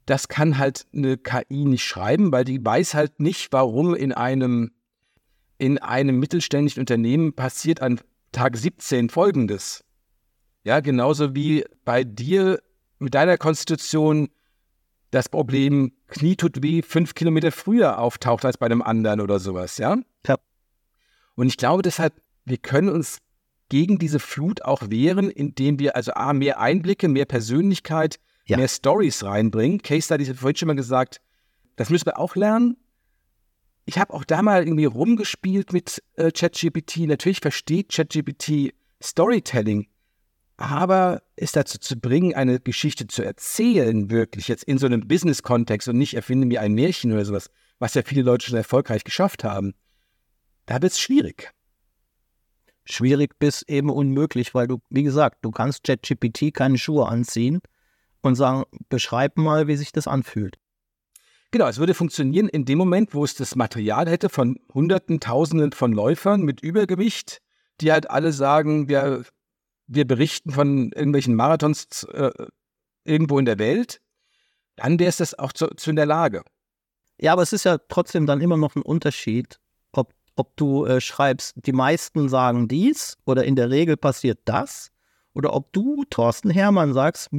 das 0.08 0.30
kann 0.30 0.58
halt 0.58 0.88
eine 0.96 1.17
KI 1.17 1.65
nicht 1.65 1.84
schreiben, 1.84 2.32
weil 2.32 2.43
die 2.43 2.65
weiß 2.65 2.96
halt 2.96 3.20
nicht, 3.20 3.54
warum 3.54 3.93
in 3.93 4.13
einem, 4.13 4.72
in 5.60 5.78
einem 5.78 6.17
mittelständischen 6.20 6.80
Unternehmen 6.80 7.34
passiert 7.34 7.84
an 7.84 8.02
Tag 8.31 8.57
17 8.57 9.09
folgendes. 9.09 9.83
Ja, 10.63 10.79
genauso 10.79 11.33
wie 11.35 11.65
bei 11.85 12.03
dir 12.03 12.59
mit 12.99 13.13
deiner 13.13 13.37
Konstitution 13.37 14.29
das 15.11 15.29
Problem 15.29 15.93
Knie 16.07 16.35
tut 16.35 16.61
weh 16.61 16.81
fünf 16.81 17.15
Kilometer 17.15 17.51
früher 17.51 17.99
auftaucht 17.99 18.43
als 18.43 18.57
bei 18.57 18.65
einem 18.65 18.81
anderen 18.81 19.21
oder 19.21 19.39
sowas, 19.39 19.77
ja? 19.77 19.97
Ja. 20.27 20.35
Und 21.35 21.47
ich 21.47 21.57
glaube 21.57 21.83
deshalb, 21.83 22.13
wir 22.45 22.57
können 22.57 22.89
uns 22.89 23.19
gegen 23.69 23.97
diese 23.97 24.19
Flut 24.19 24.63
auch 24.63 24.89
wehren, 24.89 25.29
indem 25.29 25.79
wir 25.79 25.95
also 25.95 26.13
A, 26.13 26.33
mehr 26.33 26.59
Einblicke, 26.59 27.07
mehr 27.07 27.25
Persönlichkeit, 27.25 28.19
ja. 28.45 28.57
mehr 28.57 28.67
Stories 28.67 29.23
reinbringen. 29.23 29.81
Case 29.81 30.03
Studies, 30.03 30.27
ich 30.27 30.33
habe 30.33 30.39
vorhin 30.39 30.57
schon 30.57 30.67
mal 30.67 30.75
gesagt, 30.75 31.21
das 31.75 31.89
müssen 31.89 32.05
wir 32.05 32.19
auch 32.19 32.35
lernen 32.35 32.77
ich 33.88 33.97
habe 33.97 34.13
auch 34.13 34.26
da 34.26 34.41
mal 34.41 34.63
irgendwie 34.63 34.86
rumgespielt 34.86 35.71
mit 35.71 36.04
äh, 36.15 36.30
ChatGPT. 36.30 37.08
Natürlich 37.08 37.39
versteht 37.39 37.93
ChatGPT 37.93 38.73
Storytelling, 39.02 39.88
aber 40.58 41.23
es 41.38 41.54
dazu 41.54 41.80
zu 41.80 41.97
bringen, 41.97 42.36
eine 42.36 42.60
Geschichte 42.60 43.08
zu 43.08 43.23
erzählen, 43.23 44.10
wirklich 44.10 44.50
jetzt 44.50 44.65
in 44.65 44.78
so 44.78 44.88
einem 44.88 45.08
Business-Kontext 45.08 45.88
und 45.88 45.97
nicht 45.97 46.15
erfinde 46.15 46.45
mir 46.45 46.60
ein 46.60 46.73
Märchen 46.73 47.13
oder 47.13 47.23
sowas, 47.23 47.50
was 47.80 47.93
ja 47.93 48.02
viele 48.04 48.23
Leute 48.23 48.47
schon 48.47 48.58
erfolgreich 48.58 49.06
geschafft 49.06 49.45
haben, 49.45 49.73
da 50.65 50.82
wird 50.82 50.91
es 50.91 51.00
schwierig. 51.00 51.54
Schwierig 52.84 53.39
bis 53.39 53.62
eben 53.62 53.89
unmöglich, 53.89 54.54
weil 54.54 54.67
du, 54.67 54.80
wie 54.89 55.04
gesagt, 55.04 55.45
du 55.45 55.52
kannst 55.52 55.86
ChatGPT 55.86 56.54
keine 56.54 56.78
Schuhe 56.78 57.08
anziehen 57.08 57.62
und 58.19 58.36
sagen, 58.36 58.65
beschreib 58.89 59.38
mal, 59.38 59.69
wie 59.69 59.78
sich 59.78 59.93
das 59.93 60.08
anfühlt. 60.08 60.58
Genau, 61.51 61.67
es 61.67 61.77
würde 61.77 61.93
funktionieren 61.93 62.49
in 62.49 62.65
dem 62.65 62.77
Moment, 62.77 63.13
wo 63.13 63.23
es 63.23 63.33
das 63.36 63.55
Material 63.55 64.10
hätte 64.10 64.27
von 64.27 64.60
Hunderten, 64.73 65.21
Tausenden 65.21 65.71
von 65.71 65.93
Läufern 65.93 66.41
mit 66.41 66.62
Übergewicht, 66.62 67.41
die 67.79 67.91
halt 67.91 68.10
alle 68.10 68.33
sagen, 68.33 68.89
wir, 68.89 69.23
wir 69.88 70.05
berichten 70.05 70.51
von 70.51 70.91
irgendwelchen 70.91 71.36
Marathons 71.36 72.03
äh, 72.12 72.31
irgendwo 73.05 73.39
in 73.39 73.45
der 73.45 73.60
Welt, 73.60 74.01
dann 74.75 74.99
wäre 74.99 75.10
es 75.10 75.17
das 75.17 75.39
auch 75.39 75.53
zu, 75.53 75.67
zu 75.67 75.89
in 75.89 75.95
der 75.95 76.05
Lage. 76.05 76.43
Ja, 77.17 77.31
aber 77.31 77.43
es 77.43 77.53
ist 77.53 77.63
ja 77.63 77.77
trotzdem 77.77 78.25
dann 78.25 78.41
immer 78.41 78.57
noch 78.57 78.75
ein 78.75 78.81
Unterschied, 78.81 79.60
ob, 79.93 80.13
ob 80.36 80.57
du 80.57 80.86
äh, 80.86 80.99
schreibst, 80.99 81.55
die 81.65 81.71
meisten 81.71 82.27
sagen 82.27 82.67
dies 82.67 83.17
oder 83.25 83.45
in 83.45 83.55
der 83.55 83.69
Regel 83.69 83.95
passiert 83.95 84.39
das, 84.43 84.91
oder 85.33 85.53
ob 85.53 85.71
du, 85.71 86.03
Thorsten 86.10 86.49
Hermann, 86.49 86.93
sagst, 86.93 87.29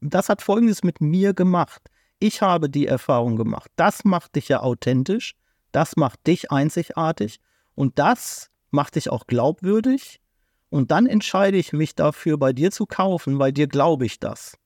das 0.00 0.28
hat 0.28 0.42
Folgendes 0.42 0.82
mit 0.82 1.00
mir 1.00 1.34
gemacht 1.34 1.82
ich 2.22 2.40
habe 2.40 2.70
die 2.70 2.86
Erfahrung 2.86 3.36
gemacht. 3.36 3.70
Das 3.76 4.04
macht 4.04 4.36
dich 4.36 4.48
ja 4.48 4.60
authentisch, 4.60 5.34
das 5.72 5.96
macht 5.96 6.26
dich 6.26 6.50
einzigartig 6.52 7.40
und 7.74 7.98
das 7.98 8.50
macht 8.70 8.94
dich 8.94 9.10
auch 9.10 9.26
glaubwürdig. 9.26 10.20
Und 10.70 10.90
dann 10.90 11.06
entscheide 11.06 11.58
ich 11.58 11.72
mich 11.72 11.94
dafür, 11.94 12.38
bei 12.38 12.52
dir 12.52 12.70
zu 12.70 12.86
kaufen, 12.86 13.38
weil 13.38 13.52
dir 13.52 13.66
glaube 13.66 14.06
ich 14.06 14.20
das. 14.20 14.56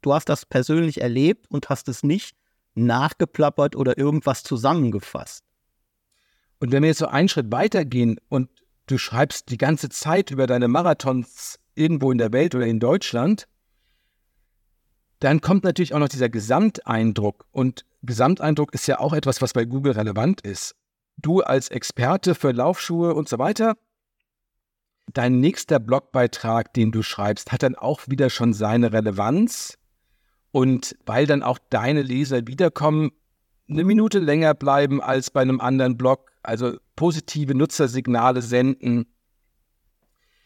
Du 0.00 0.14
hast 0.14 0.28
das 0.28 0.46
persönlich 0.46 1.00
erlebt 1.00 1.50
und 1.50 1.68
hast 1.68 1.88
es 1.88 2.02
nicht 2.02 2.36
nachgeplappert 2.74 3.76
oder 3.76 3.98
irgendwas 3.98 4.42
zusammengefasst. 4.42 5.44
Und 6.60 6.72
wenn 6.72 6.82
wir 6.82 6.90
jetzt 6.90 6.98
so 6.98 7.08
einen 7.08 7.28
Schritt 7.28 7.50
weitergehen 7.50 8.18
und 8.28 8.48
du 8.86 8.98
schreibst 8.98 9.50
die 9.50 9.58
ganze 9.58 9.88
Zeit 9.88 10.30
über 10.30 10.46
deine 10.46 10.68
Marathons 10.68 11.58
irgendwo 11.74 12.12
in 12.12 12.18
der 12.18 12.32
Welt 12.32 12.54
oder 12.54 12.66
in 12.66 12.80
Deutschland, 12.80 13.46
dann 15.20 15.42
kommt 15.42 15.64
natürlich 15.64 15.94
auch 15.94 15.98
noch 15.98 16.08
dieser 16.08 16.30
Gesamteindruck. 16.30 17.46
Und 17.52 17.84
Gesamteindruck 18.02 18.74
ist 18.74 18.86
ja 18.86 18.98
auch 18.98 19.12
etwas, 19.12 19.42
was 19.42 19.52
bei 19.52 19.66
Google 19.66 19.92
relevant 19.92 20.40
ist. 20.40 20.74
Du 21.18 21.42
als 21.42 21.68
Experte 21.68 22.34
für 22.34 22.52
Laufschuhe 22.52 23.14
und 23.14 23.28
so 23.28 23.38
weiter, 23.38 23.76
dein 25.12 25.38
nächster 25.38 25.78
Blogbeitrag, 25.78 26.72
den 26.72 26.90
du 26.90 27.02
schreibst, 27.02 27.52
hat 27.52 27.62
dann 27.62 27.74
auch 27.74 28.00
wieder 28.08 28.30
schon 28.30 28.54
seine 28.54 28.92
Relevanz. 28.92 29.76
Und 30.52 30.96
weil 31.04 31.26
dann 31.26 31.42
auch 31.42 31.58
deine 31.68 32.02
Leser 32.02 32.46
wiederkommen, 32.46 33.12
eine 33.68 33.84
Minute 33.84 34.18
länger 34.18 34.54
bleiben 34.54 35.00
als 35.00 35.30
bei 35.30 35.42
einem 35.42 35.60
anderen 35.60 35.96
Blog, 35.96 36.32
also 36.42 36.78
positive 36.96 37.54
Nutzersignale 37.54 38.42
senden. 38.42 39.06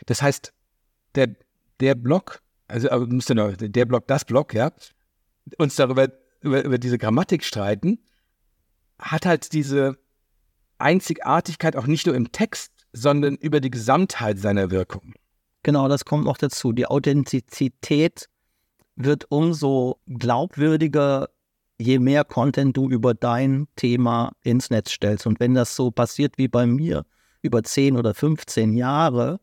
Das 0.07 0.21
heißt, 0.21 0.53
der, 1.15 1.35
der 1.81 1.95
Blog 1.95 2.43
also 2.83 3.07
müsste 3.07 3.35
noch, 3.35 3.55
der 3.57 3.85
Block, 3.85 4.07
das 4.09 4.25
Block, 4.25 4.53
ja, 4.55 4.73
uns 5.59 5.77
darüber 5.77 6.09
über, 6.41 6.65
über 6.65 6.79
diese 6.79 6.99
Grammatik 6.99 7.45
streiten, 7.45 7.99
hat 8.99 9.27
halt 9.27 9.53
diese 9.53 9.99
Einzigartigkeit 10.79 11.77
auch 11.77 11.87
nicht 11.87 12.07
nur 12.07 12.15
im 12.15 12.33
Text, 12.33 12.73
sondern 12.93 13.37
über 13.37 13.61
die 13.61 13.71
Gesamtheit 13.71 14.39
seiner 14.39 14.71
Wirkung. 14.71 15.15
Genau, 15.63 15.89
das 15.89 16.05
kommt 16.05 16.25
noch 16.25 16.37
dazu. 16.37 16.73
Die 16.73 16.87
Authentizität 16.87 18.29
wird 18.97 19.27
umso 19.31 20.01
glaubwürdiger, 20.07 21.31
je 21.79 21.99
mehr 21.99 22.25
Content 22.25 22.77
du 22.77 22.89
über 22.91 23.15
dein 23.15 23.67
Thema 23.77 24.33
ins 24.43 24.71
Netz 24.71 24.93
stellst. 24.93 25.27
Und 25.27 25.41
wenn 25.41 25.55
das 25.55 25.75
so 25.75 25.91
passiert 25.91 26.39
wie 26.39 26.49
bei 26.49 26.67
mir 26.67 27.07
über 27.43 27.63
10 27.63 27.97
oder 27.97 28.15
15 28.15 28.77
Jahre, 28.77 29.41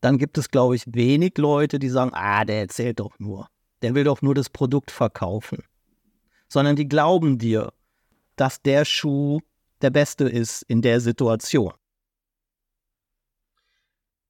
dann 0.00 0.18
gibt 0.18 0.38
es, 0.38 0.50
glaube 0.50 0.76
ich, 0.76 0.84
wenig 0.86 1.38
Leute, 1.38 1.78
die 1.78 1.88
sagen, 1.88 2.10
ah, 2.14 2.44
der 2.44 2.60
erzählt 2.60 3.00
doch 3.00 3.18
nur. 3.18 3.48
Der 3.82 3.94
will 3.94 4.04
doch 4.04 4.22
nur 4.22 4.34
das 4.34 4.48
Produkt 4.48 4.90
verkaufen. 4.90 5.62
Sondern 6.48 6.76
die 6.76 6.88
glauben 6.88 7.38
dir, 7.38 7.72
dass 8.36 8.62
der 8.62 8.84
Schuh 8.84 9.40
der 9.82 9.90
beste 9.90 10.28
ist 10.28 10.62
in 10.62 10.82
der 10.82 11.00
Situation. 11.00 11.72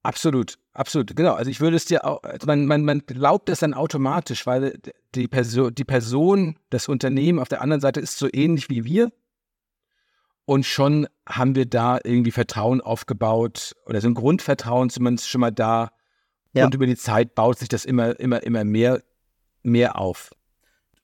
Absolut, 0.02 0.54
absolut, 0.72 1.14
genau. 1.16 1.35
Also 1.35 1.50
ich 1.50 1.61
würde 1.61 1.76
es 1.76 1.85
dir 1.85 2.04
auch, 2.04 2.22
also 2.22 2.46
man, 2.46 2.66
man, 2.66 2.85
man 2.85 3.00
glaubt 3.04 3.48
das 3.48 3.61
dann 3.61 3.74
automatisch, 3.74 4.46
weil 4.46 4.78
die 5.14 5.28
Person, 5.28 5.74
die 5.74 5.85
Person, 5.85 6.57
das 6.70 6.88
Unternehmen 6.88 7.38
auf 7.38 7.48
der 7.48 7.61
anderen 7.61 7.81
Seite 7.81 8.00
ist 8.00 8.16
so 8.16 8.28
ähnlich 8.33 8.70
wie 8.70 8.85
wir. 8.85 9.12
Und 10.48 10.64
schon 10.64 11.06
haben 11.28 11.54
wir 11.56 11.66
da 11.66 11.98
irgendwie 12.02 12.30
Vertrauen 12.30 12.80
aufgebaut 12.80 13.74
oder 13.84 14.00
so 14.00 14.08
ein 14.08 14.14
Grundvertrauen 14.14 14.88
zumindest 14.88 15.28
schon 15.28 15.42
mal 15.42 15.50
da. 15.50 15.90
Ja. 16.54 16.64
Und 16.64 16.74
über 16.74 16.87
die 16.87 16.96
Zeit 16.96 17.34
baut 17.34 17.58
sich 17.58 17.68
das 17.68 17.84
immer, 17.84 18.18
immer, 18.18 18.42
immer 18.42 18.64
mehr, 18.64 19.02
mehr 19.62 19.98
auf. 19.98 20.30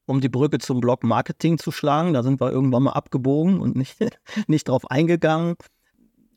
Um 0.07 0.23
die 0.23 0.31
Brücke 0.31 0.61
zum 0.61 0.81
Blog 0.81 1.05
Marketing 1.05 1.59
zu 1.59 1.73
schlagen, 1.73 2.15
da 2.15 2.23
sind 2.23 2.41
wir 2.41 2.51
irgendwann 2.51 2.85
mal 2.85 2.93
abgebogen 2.93 3.61
und 3.61 3.77
nicht, 3.77 3.99
nicht 4.47 4.67
drauf 4.67 4.91
eingegangen. 4.91 5.57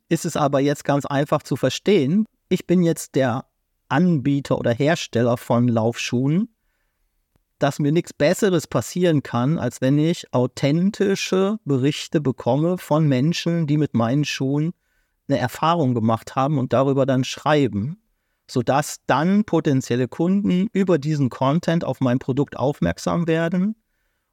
Ist 0.10 0.26
es 0.26 0.36
aber 0.36 0.60
jetzt 0.60 0.84
ganz 0.84 1.06
einfach 1.06 1.44
zu 1.44 1.56
verstehen. 1.56 2.26
Ich 2.50 2.68
bin 2.68 2.84
jetzt 2.84 3.16
der 3.16 3.46
Anbieter 3.88 4.58
oder 4.58 4.74
Hersteller 4.74 5.38
von 5.38 5.70
Laufschuhen, 5.70 6.50
dass 7.60 7.80
mir 7.80 7.92
nichts 7.92 8.14
Besseres 8.14 8.68
passieren 8.68 9.24
kann, 9.24 9.58
als 9.58 9.82
wenn 9.82 9.98
ich 9.98 10.34
authentische 10.34 11.60
Berichte 11.66 12.22
bekomme 12.22 12.78
von 12.78 13.08
Menschen, 13.08 13.68
die 13.68 13.78
mit 13.78 13.94
meinen 13.94 14.26
Schuhen 14.26 14.74
eine 15.28 15.40
Erfahrung 15.40 15.94
gemacht 15.94 16.36
haben 16.36 16.58
und 16.58 16.74
darüber 16.74 17.06
dann 17.06 17.24
schreiben, 17.24 18.02
sodass 18.50 18.98
dann 19.08 19.44
potenzielle 19.44 20.08
Kunden 20.08 20.68
über 20.72 20.98
diesen 20.98 21.30
Content 21.30 21.84
auf 21.84 22.00
mein 22.00 22.20
Produkt 22.20 22.58
aufmerksam 22.58 23.28
werden 23.28 23.76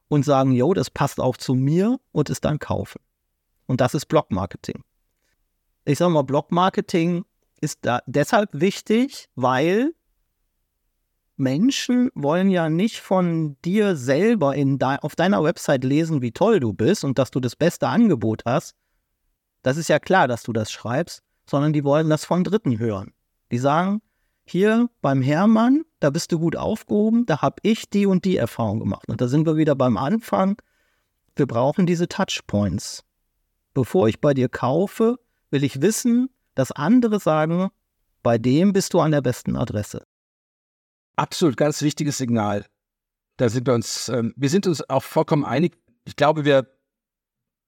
und 0.08 0.24
sagen, 0.24 0.52
jo, 0.52 0.74
das 0.74 0.90
passt 0.90 1.20
auch 1.20 1.36
zu 1.36 1.54
mir 1.54 1.98
und 2.12 2.30
es 2.30 2.40
dann 2.40 2.58
kaufen. 2.58 3.00
Und 3.66 3.80
das 3.80 3.94
ist 3.94 4.06
Blog-Marketing. 4.06 4.82
Ich 5.84 5.98
sage 5.98 6.12
mal, 6.12 6.22
Blog-Marketing 6.22 7.24
ist 7.60 7.80
da 7.82 8.00
deshalb 8.06 8.50
wichtig, 8.52 9.28
weil 9.34 9.94
Menschen 11.36 12.10
wollen 12.14 12.48
ja 12.48 12.68
nicht 12.68 13.00
von 13.00 13.56
dir 13.64 13.96
selber 13.96 14.54
in 14.54 14.78
de 14.78 14.98
auf 15.00 15.16
deiner 15.16 15.42
Website 15.42 15.84
lesen, 15.84 16.22
wie 16.22 16.32
toll 16.32 16.60
du 16.60 16.72
bist 16.72 17.04
und 17.04 17.18
dass 17.18 17.30
du 17.30 17.40
das 17.40 17.56
beste 17.56 17.88
Angebot 17.88 18.44
hast. 18.44 18.74
Das 19.62 19.76
ist 19.76 19.88
ja 19.88 19.98
klar, 19.98 20.28
dass 20.28 20.42
du 20.42 20.52
das 20.52 20.70
schreibst, 20.70 21.22
sondern 21.48 21.72
die 21.72 21.84
wollen 21.84 22.08
das 22.08 22.24
von 22.24 22.44
Dritten 22.44 22.78
hören. 22.78 23.12
Die 23.50 23.58
sagen, 23.58 24.00
hier 24.46 24.88
beim 25.00 25.22
Hermann, 25.22 25.84
da 26.00 26.10
bist 26.10 26.30
du 26.30 26.38
gut 26.38 26.54
aufgehoben, 26.54 27.26
da 27.26 27.40
habe 27.42 27.56
ich 27.62 27.88
die 27.88 28.06
und 28.06 28.24
die 28.24 28.36
Erfahrung 28.36 28.78
gemacht. 28.78 29.08
Und 29.08 29.20
da 29.20 29.28
sind 29.28 29.46
wir 29.46 29.56
wieder 29.56 29.74
beim 29.74 29.96
Anfang. 29.96 30.60
Wir 31.34 31.46
brauchen 31.46 31.86
diese 31.86 32.08
Touchpoints. 32.08 33.04
Bevor 33.72 34.06
ich 34.08 34.20
bei 34.20 34.34
dir 34.34 34.48
kaufe, 34.48 35.18
will 35.50 35.64
ich 35.64 35.80
wissen, 35.80 36.28
dass 36.54 36.70
andere 36.70 37.18
sagen, 37.18 37.70
bei 38.22 38.38
dem 38.38 38.72
bist 38.72 38.94
du 38.94 39.00
an 39.00 39.10
der 39.10 39.22
besten 39.22 39.56
Adresse. 39.56 40.04
Absolut, 41.16 41.56
ganz 41.56 41.82
wichtiges 41.82 42.18
Signal. 42.18 42.66
Da 43.36 43.48
sind 43.48 43.66
wir 43.66 43.74
uns, 43.74 44.08
äh, 44.08 44.30
wir 44.36 44.48
sind 44.48 44.66
uns 44.66 44.88
auch 44.88 45.02
vollkommen 45.02 45.44
einig. 45.44 45.76
Ich 46.04 46.16
glaube, 46.16 46.44
wir, 46.44 46.66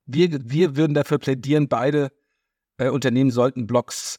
wir, 0.07 0.39
wir 0.43 0.77
würden 0.77 0.95
dafür 0.95 1.19
plädieren, 1.19 1.69
beide 1.69 2.13
äh, 2.79 2.89
Unternehmen 2.89 3.31
sollten 3.31 3.67
Blogs 3.67 4.19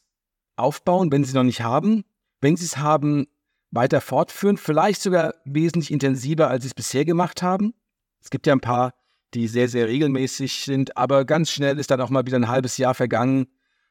aufbauen, 0.56 1.12
wenn 1.12 1.24
sie 1.24 1.34
noch 1.34 1.44
nicht 1.44 1.62
haben. 1.62 2.04
Wenn 2.42 2.56
sie 2.56 2.66
es 2.66 2.78
haben, 2.78 3.28
weiter 3.72 4.02
fortführen, 4.02 4.58
vielleicht 4.58 5.02
sogar 5.02 5.34
wesentlich 5.46 5.92
intensiver, 5.92 6.50
als 6.50 6.64
sie 6.64 6.70
es 6.70 6.74
bisher 6.74 7.06
gemacht 7.06 7.42
haben. 7.42 7.74
Es 8.22 8.30
gibt 8.30 8.48
ja 8.48 8.54
ein 8.54 8.62
paar, 8.62 8.94
die 9.34 9.48
sehr, 9.48 9.68
sehr 9.68 9.88
regelmäßig 9.88 10.64
sind, 10.64 10.96
aber 10.98 11.26
ganz 11.26 11.52
schnell 11.52 11.78
ist 11.80 11.92
dann 11.92 12.02
auch 12.02 12.10
mal 12.10 12.26
wieder 12.26 12.38
ein 12.38 12.48
halbes 12.48 12.78
Jahr 12.78 12.94
vergangen 12.94 13.48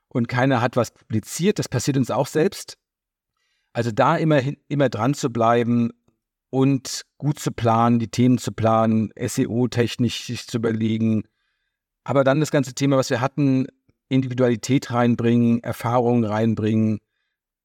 und 0.08 0.28
keiner 0.28 0.60
hat 0.60 0.76
was 0.76 0.92
publiziert. 0.92 1.58
Das 1.58 1.68
passiert 1.68 1.96
uns 1.96 2.10
auch 2.10 2.26
selbst. 2.26 2.78
Also 3.76 3.90
da 3.90 4.16
immer, 4.16 4.40
immer 4.68 4.88
dran 4.88 5.12
zu 5.12 5.28
bleiben 5.28 5.90
und 6.48 7.02
gut 7.18 7.38
zu 7.38 7.52
planen, 7.52 7.98
die 7.98 8.08
Themen 8.08 8.38
zu 8.38 8.50
planen, 8.50 9.10
SEO-technisch 9.18 10.24
sich 10.24 10.46
zu 10.46 10.56
überlegen. 10.56 11.24
Aber 12.02 12.24
dann 12.24 12.40
das 12.40 12.50
ganze 12.50 12.72
Thema, 12.72 12.96
was 12.96 13.10
wir 13.10 13.20
hatten, 13.20 13.66
Individualität 14.08 14.90
reinbringen, 14.92 15.62
Erfahrungen 15.62 16.24
reinbringen, 16.24 17.00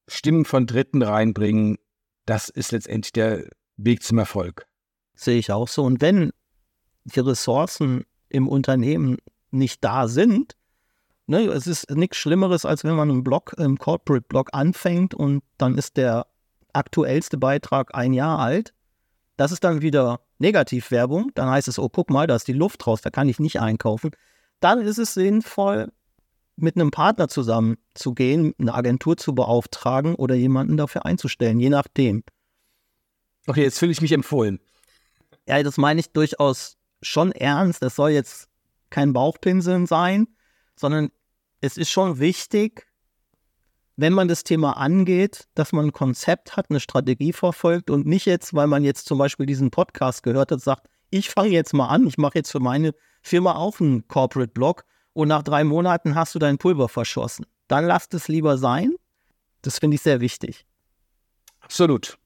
Stimmen 0.09 0.43
von 0.43 0.67
Dritten 0.67 1.01
reinbringen, 1.01 1.77
das 2.25 2.49
ist 2.49 2.73
letztendlich 2.73 3.13
der 3.13 3.47
Weg 3.77 4.03
zum 4.03 4.17
Erfolg. 4.17 4.67
Sehe 5.15 5.39
ich 5.39 5.53
auch 5.53 5.69
so. 5.69 5.85
Und 5.85 6.01
wenn 6.01 6.31
die 7.05 7.21
Ressourcen 7.21 8.03
im 8.27 8.49
Unternehmen 8.49 9.15
nicht 9.49 9.81
da 9.81 10.09
sind, 10.09 10.57
ne, 11.27 11.45
es 11.47 11.67
ist 11.67 11.89
nichts 11.91 12.17
Schlimmeres, 12.17 12.65
als 12.65 12.83
wenn 12.83 12.95
man 12.95 13.09
einen 13.09 13.23
Blog, 13.23 13.53
einen 13.57 13.77
Corporate-Blog 13.77 14.49
anfängt 14.53 15.13
und 15.13 15.43
dann 15.57 15.77
ist 15.77 15.97
der 15.97 16.27
aktuellste 16.73 17.37
Beitrag 17.37 17.95
ein 17.95 18.13
Jahr 18.13 18.39
alt. 18.39 18.73
Das 19.37 19.51
ist 19.51 19.63
dann 19.63 19.81
wieder 19.81 20.21
Negativwerbung. 20.39 21.31
Dann 21.35 21.49
heißt 21.49 21.67
es, 21.67 21.79
oh, 21.79 21.89
guck 21.89 22.09
mal, 22.09 22.27
da 22.27 22.35
ist 22.35 22.47
die 22.47 22.53
Luft 22.53 22.85
raus, 22.85 23.01
da 23.01 23.09
kann 23.09 23.29
ich 23.29 23.39
nicht 23.39 23.59
einkaufen. 23.59 24.11
Dann 24.59 24.81
ist 24.81 24.97
es 24.97 25.13
sinnvoll, 25.13 25.91
mit 26.55 26.75
einem 26.75 26.91
Partner 26.91 27.27
zusammen 27.27 27.77
zu 27.95 28.13
gehen, 28.13 28.53
eine 28.59 28.73
Agentur 28.73 29.17
zu 29.17 29.33
beauftragen 29.33 30.15
oder 30.15 30.35
jemanden 30.35 30.77
dafür 30.77 31.05
einzustellen, 31.05 31.59
je 31.59 31.69
nachdem. 31.69 32.23
Okay, 33.47 33.63
jetzt 33.63 33.79
fühle 33.79 33.91
ich 33.91 34.01
mich 34.01 34.11
empfohlen. 34.11 34.59
Ja, 35.47 35.61
das 35.63 35.77
meine 35.77 35.99
ich 35.99 36.11
durchaus 36.11 36.77
schon 37.01 37.31
ernst. 37.31 37.81
Das 37.81 37.95
soll 37.95 38.11
jetzt 38.11 38.47
kein 38.91 39.13
Bauchpinseln 39.13 39.87
sein, 39.87 40.27
sondern 40.81 41.11
es 41.61 41.77
ist 41.77 41.89
schon 41.89 42.19
wichtig, 42.19 42.87
wenn 43.95 44.13
man 44.13 44.27
das 44.27 44.43
Thema 44.43 44.77
angeht, 44.77 45.47
dass 45.53 45.71
man 45.71 45.85
ein 45.85 45.93
Konzept 45.93 46.57
hat, 46.57 46.69
eine 46.69 46.79
Strategie 46.79 47.33
verfolgt 47.33 47.89
und 47.89 48.07
nicht 48.07 48.25
jetzt, 48.25 48.53
weil 48.53 48.67
man 48.67 48.83
jetzt 48.83 49.05
zum 49.05 49.17
Beispiel 49.17 49.45
diesen 49.45 49.69
Podcast 49.69 50.23
gehört 50.23 50.51
hat, 50.51 50.59
sagt, 50.59 50.87
ich 51.11 51.29
fange 51.29 51.49
jetzt 51.49 51.73
mal 51.73 51.87
an, 51.87 52.07
ich 52.07 52.17
mache 52.17 52.39
jetzt 52.39 52.51
für 52.51 52.59
meine 52.59 52.93
Firma 53.21 53.55
auch 53.55 53.79
einen 53.79 54.07
Corporate 54.07 54.51
Blog 54.51 54.85
und 55.13 55.27
nach 55.27 55.43
drei 55.43 55.63
Monaten 55.63 56.15
hast 56.15 56.33
du 56.33 56.39
dein 56.39 56.57
Pulver 56.57 56.89
verschossen. 56.89 57.45
Dann 57.67 57.85
lass 57.85 58.07
es 58.11 58.27
lieber 58.27 58.57
sein. 58.57 58.95
Das 59.61 59.79
finde 59.79 59.95
ich 59.95 60.01
sehr 60.01 60.19
wichtig. 60.19 60.65
Absolut. 61.59 62.17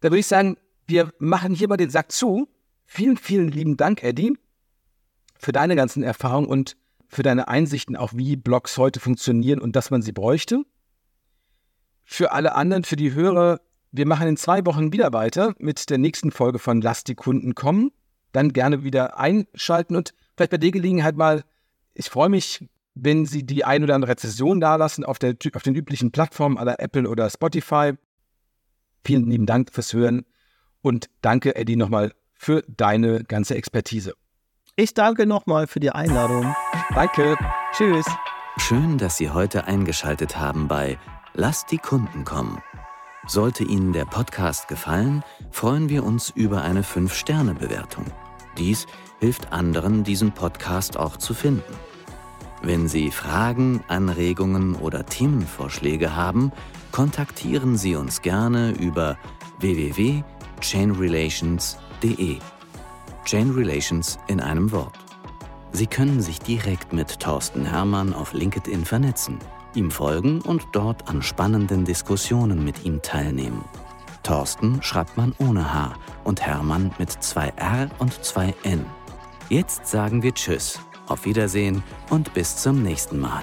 Da 0.00 0.08
würde 0.08 0.18
ich 0.18 0.26
sagen, 0.26 0.56
wir 0.86 1.12
machen 1.18 1.54
hier 1.54 1.68
mal 1.68 1.76
den 1.76 1.90
Sack 1.90 2.10
zu. 2.10 2.48
Vielen, 2.86 3.16
vielen 3.16 3.48
lieben 3.48 3.76
Dank, 3.76 4.02
Eddie, 4.02 4.36
für 5.38 5.52
deine 5.52 5.76
ganzen 5.76 6.02
Erfahrungen 6.02 6.48
und 6.48 6.76
für 7.08 7.22
deine 7.22 7.48
Einsichten 7.48 7.96
auch, 7.96 8.12
wie 8.14 8.36
Blogs 8.36 8.76
heute 8.78 9.00
funktionieren 9.00 9.60
und 9.60 9.76
dass 9.76 9.90
man 9.90 10.02
sie 10.02 10.12
bräuchte. 10.12 10.62
Für 12.04 12.32
alle 12.32 12.54
anderen, 12.54 12.84
für 12.84 12.96
die 12.96 13.14
Hörer, 13.14 13.60
wir 13.92 14.06
machen 14.06 14.28
in 14.28 14.36
zwei 14.36 14.64
Wochen 14.66 14.92
wieder 14.92 15.12
weiter 15.12 15.54
mit 15.58 15.90
der 15.90 15.98
nächsten 15.98 16.30
Folge 16.30 16.58
von 16.58 16.80
Lass 16.80 17.04
die 17.04 17.14
Kunden 17.14 17.54
kommen. 17.54 17.90
Dann 18.32 18.52
gerne 18.52 18.84
wieder 18.84 19.18
einschalten 19.18 19.96
und 19.96 20.14
vielleicht 20.36 20.50
bei 20.50 20.58
der 20.58 20.70
Gelegenheit 20.70 21.16
mal 21.16 21.44
ich 21.98 22.08
freue 22.08 22.28
mich, 22.28 22.64
wenn 22.94 23.26
Sie 23.26 23.44
die 23.44 23.64
ein 23.64 23.82
oder 23.82 23.96
andere 23.96 24.12
Rezession 24.12 24.60
dalassen 24.60 25.04
auf, 25.04 25.18
der, 25.18 25.34
auf 25.54 25.62
den 25.62 25.74
üblichen 25.74 26.12
Plattformen 26.12 26.56
aller 26.56 26.80
Apple 26.80 27.08
oder 27.08 27.28
Spotify. 27.28 27.92
Vielen 29.04 29.28
lieben 29.28 29.46
Dank 29.46 29.72
fürs 29.72 29.92
Hören 29.92 30.24
und 30.80 31.10
danke, 31.22 31.56
Eddie, 31.56 31.76
nochmal 31.76 32.12
für 32.34 32.62
deine 32.68 33.24
ganze 33.24 33.56
Expertise. 33.56 34.14
Ich 34.80 34.94
danke 34.94 35.26
nochmal 35.26 35.66
für 35.66 35.80
die 35.80 35.90
Einladung. 35.90 36.54
Danke. 36.94 37.36
Tschüss. 37.72 38.06
Schön, 38.58 38.96
dass 38.96 39.16
Sie 39.16 39.28
heute 39.28 39.64
eingeschaltet 39.64 40.38
haben 40.38 40.68
bei 40.68 40.96
Lass 41.34 41.66
die 41.66 41.78
Kunden 41.78 42.24
kommen. 42.24 42.62
Sollte 43.26 43.64
Ihnen 43.64 43.92
der 43.92 44.04
Podcast 44.04 44.68
gefallen, 44.68 45.24
freuen 45.50 45.88
wir 45.88 46.04
uns 46.04 46.30
über 46.30 46.62
eine 46.62 46.82
5-Sterne-Bewertung. 46.82 48.04
Dies 48.56 48.86
hilft 49.18 49.52
anderen, 49.52 50.04
diesen 50.04 50.30
Podcast 50.30 50.96
auch 50.96 51.16
zu 51.16 51.34
finden. 51.34 51.74
Wenn 52.62 52.86
Sie 52.86 53.10
Fragen, 53.10 53.82
Anregungen 53.88 54.76
oder 54.76 55.04
Themenvorschläge 55.04 56.14
haben, 56.14 56.52
kontaktieren 56.92 57.76
Sie 57.76 57.96
uns 57.96 58.22
gerne 58.22 58.70
über 58.78 59.18
www.chainrelations.de. 59.58 62.38
Chain 63.28 63.50
Relations 63.50 64.18
in 64.28 64.40
einem 64.40 64.72
Wort. 64.72 64.96
Sie 65.72 65.86
können 65.86 66.22
sich 66.22 66.38
direkt 66.38 66.94
mit 66.94 67.20
Thorsten 67.20 67.66
Hermann 67.66 68.14
auf 68.14 68.32
LinkedIn 68.32 68.86
vernetzen, 68.86 69.38
ihm 69.74 69.90
folgen 69.90 70.40
und 70.40 70.66
dort 70.72 71.06
an 71.10 71.20
spannenden 71.20 71.84
Diskussionen 71.84 72.64
mit 72.64 72.86
ihm 72.86 73.02
teilnehmen. 73.02 73.62
Thorsten 74.22 74.82
schreibt 74.82 75.18
man 75.18 75.34
ohne 75.40 75.74
H 75.74 75.92
und 76.24 76.40
Hermann 76.40 76.90
mit 76.98 77.10
zwei 77.22 77.48
R 77.56 77.90
und 77.98 78.14
zwei 78.24 78.54
N. 78.62 78.86
Jetzt 79.50 79.86
sagen 79.86 80.22
wir 80.22 80.32
Tschüss, 80.32 80.80
auf 81.06 81.26
Wiedersehen 81.26 81.82
und 82.08 82.32
bis 82.32 82.56
zum 82.56 82.82
nächsten 82.82 83.18
Mal. 83.18 83.42